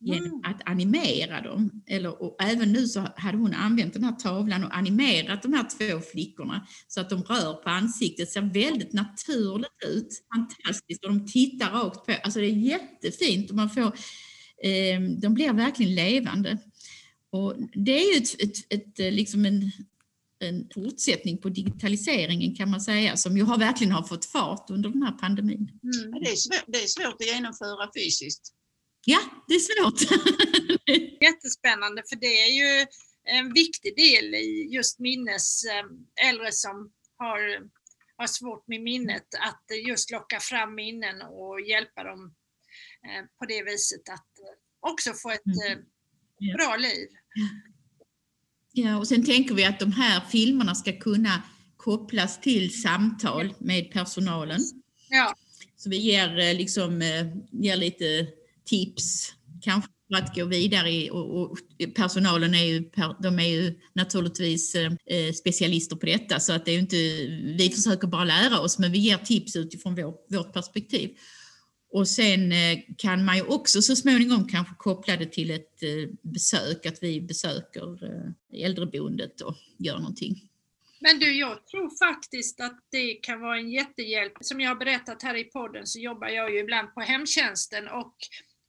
genom 0.00 0.26
Mm. 0.26 0.40
att 0.44 0.68
animera 0.68 1.40
dem. 1.40 1.82
Eller, 1.86 2.22
och 2.22 2.42
även 2.42 2.72
nu 2.72 2.86
så 2.86 3.06
hade 3.16 3.38
hon 3.38 3.54
använt 3.54 3.92
den 3.92 4.04
här 4.04 4.12
tavlan 4.12 4.64
och 4.64 4.76
animerat 4.76 5.42
de 5.42 5.52
här 5.52 5.66
två 5.78 6.00
flickorna 6.00 6.66
så 6.88 7.00
att 7.00 7.10
de 7.10 7.22
rör 7.22 7.54
på 7.54 7.68
ansiktet. 7.70 8.26
Det 8.26 8.32
ser 8.32 8.40
väldigt 8.40 8.92
naturligt 8.92 9.84
ut. 9.86 10.08
Fantastiskt 10.34 11.04
och 11.04 11.10
de 11.10 11.26
tittar 11.26 11.70
rakt 11.70 12.06
på. 12.06 12.12
Alltså 12.22 12.40
det 12.40 12.46
är 12.46 12.50
jättefint 12.50 13.50
och 13.50 13.56
man 13.56 13.70
får, 13.70 13.82
eh, 14.62 15.00
de 15.18 15.34
blir 15.34 15.52
verkligen 15.52 15.94
levande. 15.94 16.58
Och 17.32 17.54
det 17.74 17.92
är 17.92 18.14
ju 18.14 18.22
ett, 18.22 18.42
ett, 18.42 18.72
ett, 18.72 19.14
liksom 19.14 19.44
en, 19.46 19.70
en 20.38 20.68
fortsättning 20.74 21.38
på 21.38 21.48
digitaliseringen 21.48 22.54
kan 22.54 22.70
man 22.70 22.80
säga 22.80 23.16
som 23.16 23.36
ju 23.36 23.42
har 23.42 23.58
verkligen 23.58 23.92
har 23.92 24.02
fått 24.02 24.24
fart 24.24 24.70
under 24.70 24.90
den 24.90 25.02
här 25.02 25.12
pandemin. 25.12 25.56
Mm. 25.82 26.22
Det 26.22 26.30
är, 26.30 26.36
svårt, 26.36 26.64
det 26.66 26.78
är 26.78 26.86
svårt 26.86 27.14
att 27.14 27.26
genomföra 27.34 27.90
fysiskt. 27.96 28.54
Ja, 29.04 29.20
det 29.48 29.54
är 29.54 29.58
svårt. 29.58 30.00
Jättespännande 31.22 32.02
för 32.08 32.16
det 32.16 32.42
är 32.42 32.52
ju 32.52 32.86
en 33.24 33.52
viktig 33.52 33.96
del 33.96 34.34
i 34.34 34.68
just 34.70 34.98
minnes 34.98 35.64
eh, 35.64 36.28
äldre 36.28 36.52
som 36.52 36.92
har 37.16 37.70
har 38.16 38.26
svårt 38.26 38.68
med 38.68 38.80
minnet, 38.80 39.26
att 39.40 39.64
just 39.86 40.10
locka 40.10 40.40
fram 40.40 40.74
minnen 40.74 41.22
och 41.22 41.60
hjälpa 41.60 42.04
dem 42.04 42.34
eh, 43.06 43.24
på 43.38 43.46
det 43.46 43.62
viset 43.62 44.08
att 44.08 44.28
också 44.80 45.12
få 45.12 45.30
ett 45.30 45.42
Mm. 46.42 46.56
Bra 46.56 46.76
liv. 46.76 47.08
Ja, 48.72 48.98
och 48.98 49.08
sen 49.08 49.24
tänker 49.24 49.54
vi 49.54 49.64
att 49.64 49.80
de 49.80 49.92
här 49.92 50.20
filmerna 50.30 50.74
ska 50.74 50.98
kunna 50.98 51.42
kopplas 51.76 52.40
till 52.40 52.82
samtal 52.82 53.54
med 53.58 53.92
personalen. 53.92 54.60
Ja, 55.08 55.34
Så 55.76 55.90
vi 55.90 55.96
ger, 55.96 56.38
eh, 56.38 56.54
liksom, 56.54 57.02
eh, 57.02 57.26
ger 57.50 57.76
lite 57.76 58.26
tips, 58.70 59.32
kanske 59.62 59.90
för 60.10 60.22
att 60.22 60.34
gå 60.34 60.44
vidare. 60.44 61.10
Och, 61.10 61.40
och 61.40 61.58
personalen 61.94 62.54
är 62.54 62.64
ju, 62.64 62.90
de 63.22 63.38
är 63.38 63.48
ju 63.48 63.78
naturligtvis 63.92 64.74
eh, 64.74 65.32
specialister 65.32 65.96
på 65.96 66.06
detta 66.06 66.40
så 66.40 66.52
att 66.52 66.64
det 66.64 66.72
är 66.72 66.78
inte, 66.78 66.96
vi 67.58 67.72
försöker 67.74 68.06
bara 68.06 68.24
lära 68.24 68.60
oss 68.60 68.78
men 68.78 68.92
vi 68.92 68.98
ger 68.98 69.18
tips 69.18 69.56
utifrån 69.56 69.94
vår, 69.94 70.14
vårt 70.36 70.52
perspektiv. 70.52 71.10
Och 71.92 72.08
sen 72.08 72.52
eh, 72.52 72.78
kan 72.98 73.24
man 73.24 73.36
ju 73.36 73.42
också 73.42 73.82
så 73.82 73.96
småningom 73.96 74.48
kanske 74.48 74.74
koppla 74.74 75.16
det 75.16 75.32
till 75.32 75.50
ett 75.50 75.82
eh, 75.82 76.30
besök, 76.32 76.86
att 76.86 77.02
vi 77.02 77.20
besöker 77.20 78.04
eh, 78.04 78.64
äldreboendet 78.64 79.40
och 79.40 79.54
gör 79.78 79.98
någonting. 79.98 80.46
Men 81.00 81.18
du, 81.18 81.38
jag 81.38 81.66
tror 81.66 81.98
faktiskt 81.98 82.60
att 82.60 82.78
det 82.90 83.14
kan 83.14 83.40
vara 83.40 83.58
en 83.58 83.70
jättehjälp. 83.70 84.32
Som 84.40 84.60
jag 84.60 84.70
har 84.70 84.76
berättat 84.76 85.22
här 85.22 85.34
i 85.34 85.44
podden 85.44 85.86
så 85.86 85.98
jobbar 85.98 86.28
jag 86.28 86.52
ju 86.52 86.58
ibland 86.58 86.94
på 86.94 87.00
hemtjänsten 87.00 87.88
och 87.88 88.14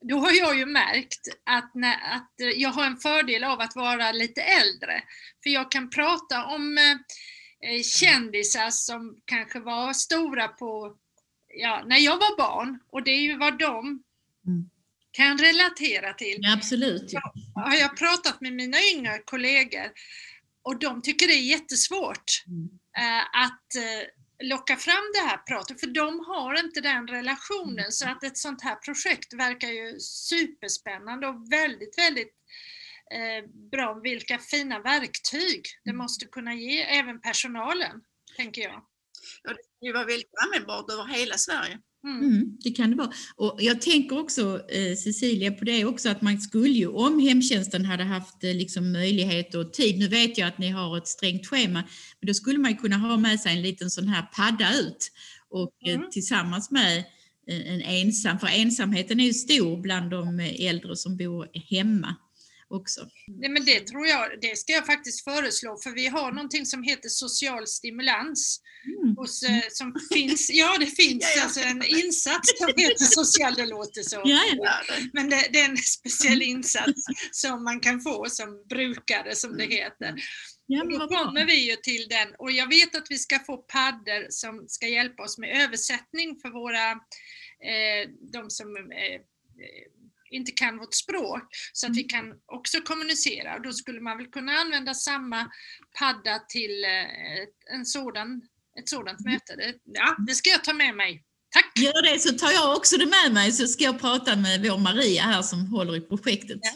då 0.09 0.17
har 0.17 0.31
jag 0.31 0.57
ju 0.57 0.65
märkt 0.65 1.27
att, 1.45 1.71
när, 1.75 1.95
att 2.15 2.31
jag 2.55 2.69
har 2.69 2.85
en 2.85 2.97
fördel 2.97 3.43
av 3.43 3.59
att 3.61 3.75
vara 3.75 4.11
lite 4.11 4.41
äldre. 4.41 5.03
För 5.43 5.49
jag 5.49 5.71
kan 5.71 5.89
prata 5.89 6.45
om 6.45 6.77
eh, 6.77 7.71
eh, 7.71 7.81
kändisar 7.83 8.69
som 8.69 9.17
kanske 9.25 9.59
var 9.59 9.93
stora 9.93 10.47
på, 10.47 10.95
ja, 11.47 11.83
när 11.85 11.97
jag 11.97 12.17
var 12.17 12.37
barn 12.37 12.79
och 12.91 13.03
det 13.03 13.11
är 13.11 13.21
ju 13.21 13.37
vad 13.37 13.59
de 13.59 14.03
Mm. 14.47 14.69
kan 15.11 15.37
relatera 15.37 16.13
till 16.13 16.37
Ja, 16.39 16.53
absolut. 16.53 17.05
Ja. 17.13 17.33
har 17.55 17.75
jag 17.75 17.97
pratat 17.97 18.41
med 18.41 18.53
mina 18.53 18.77
yngre 18.95 19.19
kollegor 19.25 19.91
och 20.63 20.79
de 20.79 21.01
tycker 21.01 21.27
det 21.27 21.33
är 21.33 21.41
jättesvårt 21.49 22.43
Mm. 22.47 22.69
eh, 22.97 23.21
att 23.43 23.75
eh, 23.75 24.07
locka 24.41 24.77
fram 24.77 25.11
det 25.13 25.19
här 25.29 25.37
pratet 25.37 25.79
för 25.79 25.87
de 25.87 26.19
har 26.19 26.59
inte 26.59 26.81
den 26.81 27.07
relationen 27.07 27.91
så 27.91 28.09
att 28.09 28.23
ett 28.23 28.37
sånt 28.37 28.61
här 28.61 28.75
projekt 28.75 29.33
verkar 29.33 29.67
ju 29.67 29.99
superspännande 29.99 31.27
och 31.27 31.51
väldigt, 31.51 31.97
väldigt 31.97 32.35
eh, 33.11 33.49
bra. 33.71 33.93
Vilka 33.93 34.37
fina 34.37 34.79
verktyg 34.79 35.65
det 35.83 35.93
måste 35.93 36.25
kunna 36.25 36.53
ge 36.53 36.81
även 36.81 37.21
personalen, 37.21 38.01
tänker 38.37 38.61
jag. 38.61 38.85
Ja, 39.43 39.55
det 39.81 39.93
var 39.93 40.05
väldigt 40.05 40.31
användbart 40.45 40.91
över 40.91 41.07
hela 41.07 41.37
Sverige. 41.37 41.79
Mm. 42.03 42.23
Mm, 42.23 42.57
det 42.63 42.71
kan 42.71 42.89
det 42.91 42.95
vara. 42.95 43.11
Och 43.35 43.57
jag 43.59 43.81
tänker 43.81 44.19
också, 44.19 44.61
eh, 44.69 44.95
Cecilia, 44.95 45.51
på 45.51 45.65
det 45.65 45.85
också 45.85 46.09
att 46.09 46.21
man 46.21 46.41
skulle 46.41 46.69
ju, 46.73 46.87
om 46.87 47.19
hemtjänsten 47.19 47.85
hade 47.85 48.03
haft 48.03 48.43
eh, 48.43 48.53
liksom 48.55 48.91
möjlighet 48.91 49.55
och 49.55 49.73
tid, 49.73 49.99
nu 49.99 50.07
vet 50.07 50.37
jag 50.37 50.47
att 50.47 50.57
ni 50.57 50.69
har 50.69 50.97
ett 50.97 51.07
strängt 51.07 51.47
schema, 51.47 51.83
men 52.19 52.27
då 52.27 52.33
skulle 52.33 52.59
man 52.59 52.77
kunna 52.77 52.97
ha 52.97 53.17
med 53.17 53.39
sig 53.39 53.51
en 53.55 53.61
liten 53.61 53.89
sån 53.89 54.07
här 54.07 54.21
padda 54.35 54.73
ut 54.79 55.11
och 55.49 55.73
eh, 55.87 55.95
Mm. 55.95 56.09
tillsammans 56.11 56.71
med 56.71 56.97
eh, 57.47 57.73
en 57.73 57.81
ensam, 57.81 58.39
för 58.39 58.47
ensamheten 58.47 59.19
är 59.19 59.25
ju 59.25 59.33
stor 59.33 59.77
bland 59.81 60.11
de 60.11 60.39
eh, 60.39 60.65
äldre 60.69 60.95
som 60.95 61.17
bor 61.17 61.47
hemma 61.69 62.15
också. 62.71 63.07
Nej, 63.27 63.49
men 63.49 63.65
det 63.65 63.79
tror 63.87 64.07
jag, 64.07 64.41
det 64.41 64.57
ska 64.57 64.73
jag 64.73 64.85
faktiskt 64.85 65.23
föreslå 65.23 65.77
för 65.83 65.91
vi 65.91 66.07
har 66.07 66.31
någonting 66.31 66.65
som 66.65 66.83
heter 66.83 67.09
social 67.09 67.67
stimulans 67.67 68.61
Mm. 69.03 69.15
hos, 69.17 69.43
eh, 69.43 69.61
som 69.71 69.95
finns, 70.13 70.49
ja 70.53 70.77
det 70.79 70.85
finns 70.85 71.21
Ja, 71.23 71.29
ja. 71.37 71.43
alltså 71.43 71.59
en 71.59 71.83
insats 71.83 72.57
som 72.57 72.67
heter 72.77 73.05
social, 73.05 73.53
det 73.55 73.65
låter 73.65 74.01
så. 74.01 74.21
Ja, 74.25 74.41
Men 75.13 75.29
det, 75.29 75.47
det 75.53 75.59
är 75.59 75.69
en 75.69 75.77
speciell 75.77 76.41
insats 76.41 77.01
som 77.31 77.63
man 77.63 77.79
kan 77.79 78.01
få 78.01 78.25
som 78.29 78.65
brukare 78.69 79.35
som 79.35 79.57
det 79.57 79.65
heter. 79.65 80.15
ja 80.65 80.83
då 80.83 81.07
kommer 81.07 81.45
vi 81.45 81.69
ju 81.69 81.75
till 81.75 82.07
den 82.09 82.27
och 82.37 82.51
jag 82.51 82.67
vet 82.69 82.95
att 82.95 83.07
vi 83.09 83.17
ska 83.17 83.39
få 83.39 83.57
paddor 83.57 84.27
som 84.29 84.65
ska 84.67 84.87
hjälpa 84.87 85.23
oss 85.23 85.37
med 85.37 85.63
översättning 85.63 86.39
för 86.41 86.49
våra, 86.49 86.91
eh, 87.71 88.09
de 88.33 88.49
som 88.49 88.67
eh, 88.77 89.21
inte 90.31 90.51
kan 90.51 90.77
vårt 90.77 90.93
språk 90.93 91.43
så 91.73 91.87
att 91.87 91.97
vi 91.97 92.03
kan 92.03 92.25
också 92.45 92.81
kommunicera 92.81 93.55
och 93.55 93.61
då 93.61 93.73
skulle 93.73 94.01
man 94.01 94.17
väl 94.17 94.27
kunna 94.27 94.51
använda 94.51 94.93
samma 94.93 95.51
padda 95.99 96.39
till 96.49 96.83
eh, 96.83 97.75
en 97.75 97.85
sådan, 97.85 98.41
ett 98.79 98.89
sådant 98.89 99.19
möte. 99.19 99.55
Det, 99.55 99.73
ja, 99.83 100.15
det 100.27 100.35
ska 100.35 100.49
jag 100.49 100.63
ta 100.63 100.73
med 100.73 100.95
mig. 100.95 101.23
Tack! 101.53 101.71
Gör 101.75 102.13
det 102.13 102.19
så 102.19 102.33
tar 102.33 102.51
jag 102.51 102.77
också 102.77 102.97
det 102.97 103.05
med 103.05 103.33
mig 103.33 103.51
så 103.51 103.67
ska 103.67 103.83
jag 103.83 103.99
prata 103.99 104.35
med 104.35 104.61
vår 104.61 104.77
Maria 104.77 105.23
här 105.23 105.41
som 105.41 105.65
håller 105.65 105.95
i 105.95 106.01
projektet. 106.01 106.59
Ja. 106.61 106.71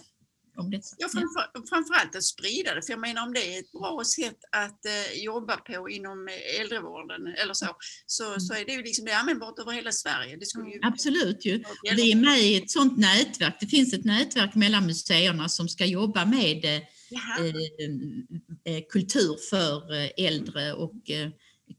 Om 0.58 0.72
det. 0.72 0.82
ja, 0.98 1.08
framför, 1.14 1.68
framförallt 1.70 2.16
att 2.16 2.24
sprida 2.24 2.76
det, 2.76 2.82
för 2.82 2.94
jag 2.94 3.00
menar 3.00 3.24
om 3.24 3.34
det 3.34 3.56
är 3.56 3.60
ett 3.60 3.72
bra 3.72 4.04
sätt 4.06 4.40
att 4.52 4.86
eh, 4.86 5.24
jobba 5.24 5.58
på 5.58 5.90
inom 5.90 6.28
eh, 6.28 6.62
äldrevården 6.62 7.28
eller 7.28 7.54
så, 7.54 7.68
så, 8.06 8.40
så 8.40 8.54
är 8.54 8.66
det 8.66 8.72
ju 8.72 8.84
liksom, 8.84 9.06
det 9.06 9.12
är 9.12 9.20
användbart 9.20 9.60
över 9.60 9.72
hela 9.72 9.92
Sverige. 9.92 10.38
Det 10.38 10.46
skulle 10.46 10.70
ju 10.70 10.80
Absolut 10.82 11.46
ju. 11.46 11.64
Vi 11.96 12.12
är 12.12 12.16
med 12.16 12.40
i 12.40 12.56
ett 12.56 12.72
sådant 12.72 12.98
nätverk. 12.98 13.58
Det 13.60 13.68
finns 13.68 13.94
ett 13.94 14.06
nätverk 14.06 14.56
mellan 14.56 14.86
museerna 14.86 15.50
som 15.50 15.70
ska 15.70 15.86
jobba 15.86 16.26
med 16.26 16.66
eh, 16.66 16.82
Jaha, 17.10 17.48
eh, 18.66 18.84
kultur 18.90 19.36
för 19.50 19.94
eh, 19.94 20.26
äldre 20.26 20.74
och 20.74 21.12
eh, 21.12 21.30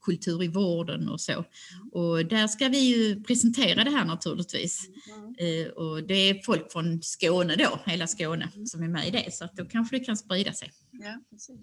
kultur 0.06 0.42
i 0.42 0.48
vården 0.48 1.08
och 1.08 1.20
så. 1.20 1.44
Och 1.92 2.26
där 2.26 2.46
ska 2.46 2.68
vi 2.68 2.78
ju 2.78 3.22
presentera 3.22 3.84
det 3.84 3.90
här 3.90 4.04
naturligtvis. 4.04 4.80
Mm. 5.08 5.34
Eh, 5.66 5.68
och 5.72 6.02
det 6.02 6.14
är 6.14 6.42
folk 6.42 6.72
från 6.72 7.02
Skåne 7.02 7.56
då, 7.56 7.80
hela 7.86 8.06
Skåne, 8.06 8.48
som 8.66 8.82
är 8.82 8.88
med 8.88 9.08
i 9.08 9.10
det. 9.10 9.34
Så 9.34 9.44
att 9.44 9.56
då 9.56 9.64
kanske 9.64 9.98
det 9.98 10.04
kan 10.04 10.16
sprida 10.16 10.52
sig. 10.52 10.72
ja, 10.92 11.20
precis. 11.30 11.56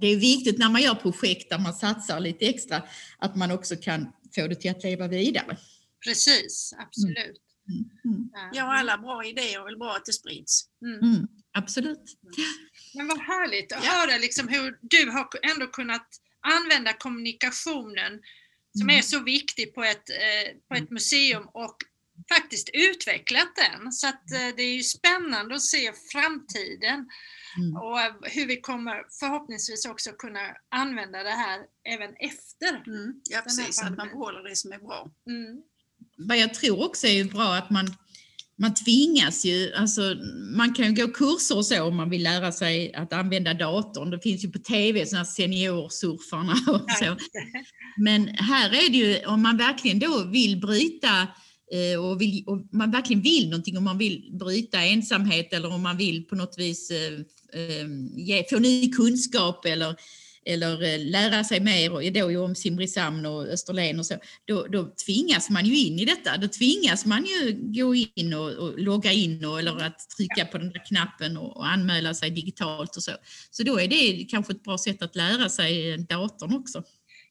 Det 0.00 0.06
är 0.06 0.16
viktigt 0.16 0.58
när 0.58 0.70
man 0.70 0.82
gör 0.82 0.94
projekt 0.94 1.50
där 1.50 1.58
man 1.58 1.74
satsar 1.74 2.20
lite 2.20 2.46
extra 2.46 2.82
att 3.18 3.36
man 3.36 3.50
också 3.50 3.76
kan 3.76 4.06
få 4.34 4.46
det 4.46 4.54
till 4.54 4.70
att 4.70 4.82
leva 4.82 5.08
vidare. 5.08 5.56
Precis, 6.04 6.74
absolut. 6.78 7.40
Mm. 8.04 8.30
ja, 8.52 8.78
alla 8.78 8.98
bra 8.98 9.24
idéer 9.24 9.60
är 9.60 9.64
väl 9.64 9.78
bra 9.78 9.92
att 9.96 10.04
det 10.06 10.12
sprids. 10.12 10.64
Mm. 10.82 10.98
Mm, 11.14 11.28
absolut. 11.52 12.16
Men 12.94 13.08
vad 13.08 13.18
härligt 13.18 13.72
att 13.72 13.84
Ja. 13.84 13.90
höra 13.90 14.18
liksom 14.18 14.48
hur 14.48 14.78
du 14.82 15.10
har 15.10 15.26
ändå 15.52 15.66
kunnat 15.66 16.06
använda 16.44 16.92
kommunikationen 16.92 18.20
som 18.78 18.82
Mm. 18.88 18.98
är 18.98 19.02
så 19.02 19.20
viktig 19.20 19.74
på 19.74 19.84
ett, 19.84 20.10
eh, 20.10 20.52
på 20.68 20.74
ett 20.74 20.90
museum 20.90 21.48
och 21.54 21.76
faktiskt 22.34 22.70
utvecklat 22.72 23.48
den. 23.56 23.92
Så 23.92 24.06
att 24.08 24.32
eh, 24.32 24.48
det 24.56 24.62
är 24.62 24.74
ju 24.74 24.82
spännande 24.82 25.54
att 25.54 25.62
se 25.62 25.92
framtiden 26.12 27.08
Mm. 27.58 27.76
och 27.76 28.00
eh, 28.00 28.12
hur 28.22 28.46
vi 28.46 28.60
kommer 28.60 29.02
förhoppningsvis 29.20 29.86
också 29.86 30.12
kunna 30.12 30.40
använda 30.68 31.22
det 31.22 31.30
här 31.30 31.60
även 31.88 32.10
efter. 32.18 32.82
Mm. 32.86 33.14
Ja, 33.30 33.40
precis, 33.40 33.82
att 33.82 33.96
man 33.96 34.08
behåller 34.08 34.42
det 34.48 34.56
som 34.56 34.72
är 34.72 34.78
bra. 34.78 35.10
Mm. 35.26 35.62
vad 36.16 36.38
jag 36.38 36.54
tror 36.54 36.84
också 36.86 37.06
är 37.06 37.24
bra 37.24 37.54
att 37.54 37.70
man, 37.70 37.86
man 38.58 38.74
tvingas 38.74 39.44
ju, 39.44 39.72
alltså 39.74 40.16
man 40.56 40.74
kan 40.74 40.86
ju 40.86 41.06
gå 41.06 41.12
kurser 41.12 41.56
och 41.56 41.66
så 41.66 41.82
om 41.82 41.96
man 41.96 42.10
vill 42.10 42.22
lära 42.22 42.52
sig 42.52 42.94
att 42.94 43.12
använda 43.12 43.54
datorn. 43.54 44.10
Det 44.10 44.20
finns 44.20 44.44
ju 44.44 44.50
på 44.50 44.58
tv 44.58 45.06
sådana 45.06 45.24
här 45.24 45.32
seniorsurfarna 45.32 46.52
och 46.72 46.90
så. 46.90 47.16
Men 47.96 48.28
här 48.28 48.68
är 48.68 48.90
det 48.90 48.98
ju, 48.98 49.26
om 49.26 49.42
man 49.42 49.56
verkligen 49.56 49.98
då 49.98 50.24
vill 50.24 50.60
bryta 50.60 51.28
eh, 51.72 52.04
och, 52.04 52.20
vill, 52.20 52.44
och 52.46 52.68
man 52.72 52.90
verkligen 52.90 53.22
vill 53.22 53.48
någonting, 53.48 53.78
om 53.78 53.84
man 53.84 53.98
vill 53.98 54.36
bryta 54.38 54.84
ensamhet 54.84 55.52
eller 55.52 55.72
om 55.72 55.82
man 55.82 55.96
vill 55.96 56.24
på 56.24 56.36
något 56.36 56.58
vis 56.58 56.90
eh, 56.90 57.12
eh, 57.60 57.86
ge, 58.16 58.44
få 58.50 58.58
ny 58.58 58.92
kunskap 58.92 59.64
eller, 59.64 59.96
eller 60.46 60.82
eh, 60.82 60.98
lära 60.98 61.44
sig 61.44 61.60
mer 61.60 61.92
och 61.92 62.12
då 62.12 62.30
ju 62.30 62.38
om 62.38 62.54
Simrishamn 62.54 63.26
och 63.26 63.46
Österlen 63.46 63.98
och 63.98 64.06
så, 64.06 64.14
då, 64.44 64.66
då 64.66 64.94
tvingas 65.06 65.50
man 65.50 65.66
ju 65.66 65.78
in 65.78 65.98
i 65.98 66.04
detta. 66.04 66.36
Då 66.36 66.48
tvingas 66.48 67.06
man 67.06 67.24
ju 67.24 67.58
gå 67.60 67.94
in 67.94 68.34
och, 68.34 68.50
och 68.50 68.78
logga 68.78 69.12
in 69.12 69.44
och, 69.44 69.58
eller 69.58 69.84
att 69.84 70.10
trycka 70.16 70.44
på 70.44 70.58
den 70.58 70.72
där 70.72 70.84
knappen 70.86 71.36
och, 71.36 71.56
och 71.56 71.66
anmäla 71.66 72.14
sig 72.14 72.30
digitalt 72.30 72.96
och 72.96 73.02
så. 73.02 73.12
Så 73.50 73.62
då 73.62 73.80
är 73.80 73.88
det 73.88 74.26
kanske 74.30 74.52
ett 74.52 74.62
bra 74.62 74.78
sätt 74.78 75.02
att 75.02 75.16
lära 75.16 75.48
sig 75.48 75.92
eh, 75.92 75.98
datorn 75.98 76.54
också. 76.54 76.82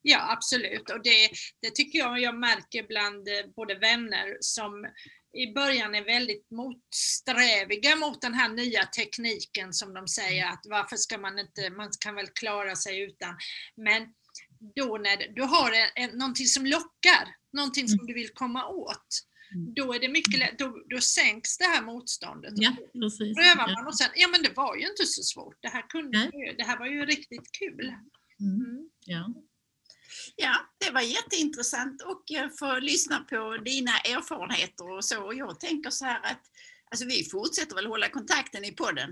Ja, 0.06 0.32
absolut. 0.32 0.90
Och 0.90 1.04
det, 1.04 1.30
det 1.62 1.76
tycker 1.76 2.00
jag 2.00 2.22
jag 2.22 2.40
märker 2.40 2.88
bland 2.88 3.28
eh, 3.28 3.54
både 3.56 3.76
vänner 3.76 4.38
som 4.40 4.86
i 5.34 5.54
början 5.54 5.96
är 5.96 6.04
väldigt 6.06 6.52
motsträviga 6.52 7.96
mot 7.96 8.22
den 8.22 8.34
här 8.34 8.50
nya 8.50 8.86
tekniken 8.86 9.74
som 9.74 9.94
de 9.94 10.08
säger 10.08 10.46
att 10.48 10.62
varför 10.70 10.96
ska 10.98 11.18
man 11.18 11.40
inte, 11.40 11.70
man 11.70 11.90
kan 12.00 12.16
väl 12.16 12.28
klara 12.28 12.76
sig 12.76 13.02
utan. 13.02 13.36
Men 13.76 14.14
då 14.76 14.98
när 14.98 15.34
du 15.36 15.42
har 15.42 15.72
en, 15.72 15.90
en, 15.96 16.18
någonting 16.18 16.46
som 16.48 16.66
lockar, 16.66 17.36
någonting 17.54 17.88
som 17.88 18.06
du 18.08 18.14
vill 18.14 18.30
komma 18.34 18.68
åt, 18.68 19.08
Mm. 19.56 19.74
då 19.74 19.94
är 19.94 20.00
det 20.00 20.10
mycket 20.10 20.40
lätt, 20.40 20.60
då, 20.60 20.84
då 20.90 21.02
sänks 21.02 21.58
det 21.58 21.66
här 21.66 21.82
motståndet. 21.82 22.54
Ja, 22.56 22.76
precis. 22.94 23.38
Prövar 23.38 23.74
man 23.76 23.88
och 23.88 23.98
sen, 23.98 24.10
ja 24.16 24.28
men 24.28 24.42
det 24.44 24.54
var 24.56 24.76
ju 24.76 24.82
inte 24.90 25.06
så 25.06 25.24
svårt, 25.24 25.56
det 25.62 25.68
här, 25.68 25.90
kunde, 25.90 26.18
Nej. 26.18 26.30
ju- 26.34 26.56
det 26.58 26.64
här 26.64 26.80
var 26.80 26.86
ju 26.88 27.06
riktigt 27.06 27.52
kul. 27.60 27.88
Mm. 28.40 28.56
Mm. 28.66 28.90
Ja. 29.06 29.34
Ja, 30.36 30.56
det 30.86 30.92
var 30.92 31.02
jätteintressant 31.02 32.02
och 32.02 32.24
få 32.60 32.80
lyssna 32.80 33.20
på 33.20 33.58
dina 33.66 33.92
erfarenheter 33.92 34.92
och 34.98 35.06
så. 35.06 35.24
Och 35.24 35.36
jag 35.36 35.60
tänker 35.60 35.90
så 35.90 36.06
här 36.06 36.20
att 36.24 36.42
alltså 36.92 37.06
vi 37.06 37.30
fortsätter 37.32 37.76
väl 37.76 37.86
hålla 37.86 38.10
kontakten 38.10 38.66
i 38.66 38.72
podden. 38.72 39.10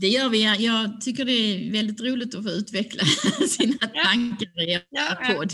Det 0.00 0.08
gör 0.08 0.28
vi. 0.28 0.64
Jag 0.64 1.00
tycker 1.00 1.24
det 1.24 1.32
är 1.32 1.72
väldigt 1.72 2.00
roligt 2.00 2.34
att 2.34 2.44
få 2.44 2.50
utveckla 2.50 3.02
sina 3.48 3.76
Ja. 3.94 4.04
tankar 4.04 4.68
i 4.68 4.80
Ja. 4.90 5.18
podd. 5.34 5.52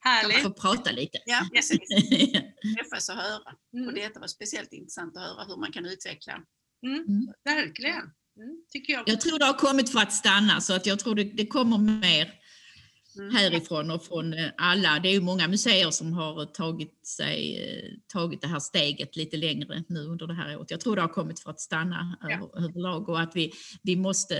Härligt. 0.00 0.42
Få 0.42 0.50
prata 0.50 0.90
lite. 0.90 1.18
Ja, 1.26 1.48
precis. 1.54 1.78
Träffas 2.78 3.08
och 3.08 3.14
höra. 3.14 3.38
Och 3.72 3.78
Mm, 3.78 3.94
detta 3.94 4.20
var 4.20 4.26
speciellt 4.26 4.72
intressant 4.72 5.16
att 5.16 5.22
höra 5.22 5.44
hur 5.44 5.56
man 5.56 5.72
kan 5.72 5.86
utveckla. 5.86 6.32
mm, 6.86 7.06
verkligen. 7.44 8.02
Mm, 8.36 8.64
tycker 8.72 8.92
jag. 8.92 9.02
Jag 9.08 9.20
tror 9.20 9.38
det 9.38 9.44
har 9.44 9.52
kommit 9.58 9.90
för 9.92 9.98
att 9.98 10.12
stanna 10.12 10.60
så 10.60 10.72
att 10.74 10.86
jag 10.86 10.98
tror 10.98 11.14
det, 11.14 11.24
det 11.24 11.46
kommer 11.46 11.78
mer 11.78 12.34
Mm. 13.18 13.34
härifrån 13.34 13.90
och 13.90 14.04
från 14.04 14.32
eh, 14.34 14.50
alla. 14.56 14.98
Det 14.98 15.08
är 15.08 15.12
ju 15.12 15.20
många 15.20 15.48
museer 15.48 15.90
som 15.90 16.12
har 16.12 16.44
tagit, 16.46 17.06
sig, 17.06 17.64
eh, 17.64 17.90
tagit 18.12 18.40
det 18.40 18.48
här 18.48 18.60
steget 18.60 19.16
lite 19.16 19.36
längre 19.36 19.84
nu 19.88 20.00
under 20.00 20.26
det 20.26 20.34
här 20.34 20.56
året. 20.56 20.70
Jag 20.70 20.80
tror 20.80 20.96
det 20.96 21.02
har 21.02 21.08
kommit 21.08 21.40
för 21.40 21.50
att 21.50 21.60
stanna 21.60 22.16
Ja. 22.20 22.34
över, 22.34 22.64
överlag 22.64 23.08
och 23.08 23.20
att 23.20 23.36
vi, 23.36 23.52
vi 23.82 23.96
måste 23.96 24.36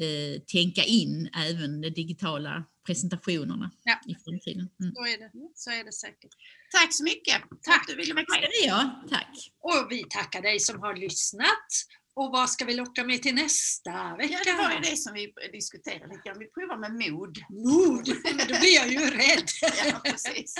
eh, 0.00 0.40
tänka 0.52 0.82
in 0.84 1.30
även 1.48 1.80
de 1.80 1.90
digitala 1.90 2.64
presentationerna 2.86 3.70
Ja. 3.84 4.00
i 4.06 4.14
framtiden. 4.24 4.68
Mm. 4.80 4.94
Så 4.94 5.02
är 5.06 5.18
det, 5.18 5.30
så 5.54 5.70
är 5.70 5.84
det 5.84 5.92
säkert. 5.92 6.30
Tack 6.72 6.94
så 6.94 7.04
mycket. 7.04 7.36
Tack 7.62 7.80
att 7.80 7.88
du 7.88 7.96
ville 7.96 8.14
vara 8.14 8.24
med. 8.30 8.48
Ja, 8.64 9.04
tack. 9.10 9.28
Och 9.60 9.86
vi 9.90 10.04
tackar 10.10 10.42
dig 10.42 10.60
som 10.60 10.80
har 10.80 10.96
lyssnat. 10.96 11.68
Och 12.14 12.32
vad 12.32 12.50
ska 12.50 12.64
vi 12.64 12.74
locka 12.74 13.04
med 13.04 13.22
till 13.22 13.34
nästa 13.34 14.16
vecka? 14.16 14.34
Ja, 14.44 14.52
det 14.52 14.62
var 14.62 14.72
ju 14.72 14.80
det 14.90 14.96
som 14.96 15.14
vi 15.14 15.32
diskuterade 15.52 16.20
grann. 16.24 16.38
Vi 16.38 16.46
provar 16.46 16.76
med 16.76 16.92
mod. 16.92 17.38
Mod! 17.48 18.06
Då 18.48 18.58
blir 18.60 18.74
jag 18.74 18.88
ju 18.88 18.98
rädd. 18.98 19.48
Ja, 19.86 20.00
precis. 20.04 20.54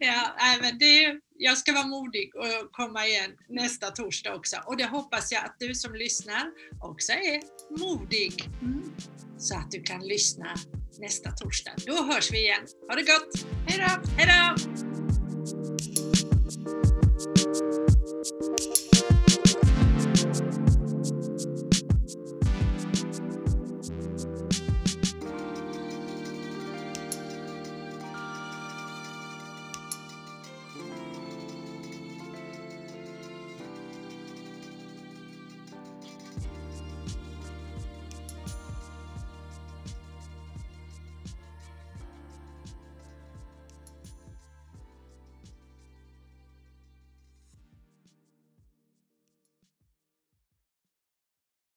Ja, 0.00 0.36
men 0.60 0.78
det, 0.78 1.20
jag 1.36 1.58
ska 1.58 1.72
vara 1.72 1.86
modig 1.86 2.36
och 2.36 2.72
komma 2.72 3.06
igen 3.06 3.30
nästa 3.48 3.90
torsdag 3.90 4.34
också. 4.34 4.56
Och 4.66 4.76
det 4.76 4.84
hoppas 4.84 5.32
jag 5.32 5.44
att 5.44 5.56
du 5.58 5.74
som 5.74 5.94
lyssnar 5.94 6.50
också 6.82 7.12
är 7.12 7.42
modig. 7.78 8.48
Mm. 8.62 8.92
Så 9.38 9.54
att 9.54 9.70
du 9.70 9.82
kan 9.82 10.00
lyssna 10.06 10.54
nästa 10.98 11.30
torsdag. 11.30 11.72
Då 11.86 12.02
hörs 12.02 12.32
vi 12.32 12.38
igen. 12.38 12.66
Ha 12.88 12.96
det 12.96 13.02
gott! 13.02 13.46
Hej 13.66 13.78
då! 13.78 14.10
Hej 14.16 14.26
då! 14.26 14.87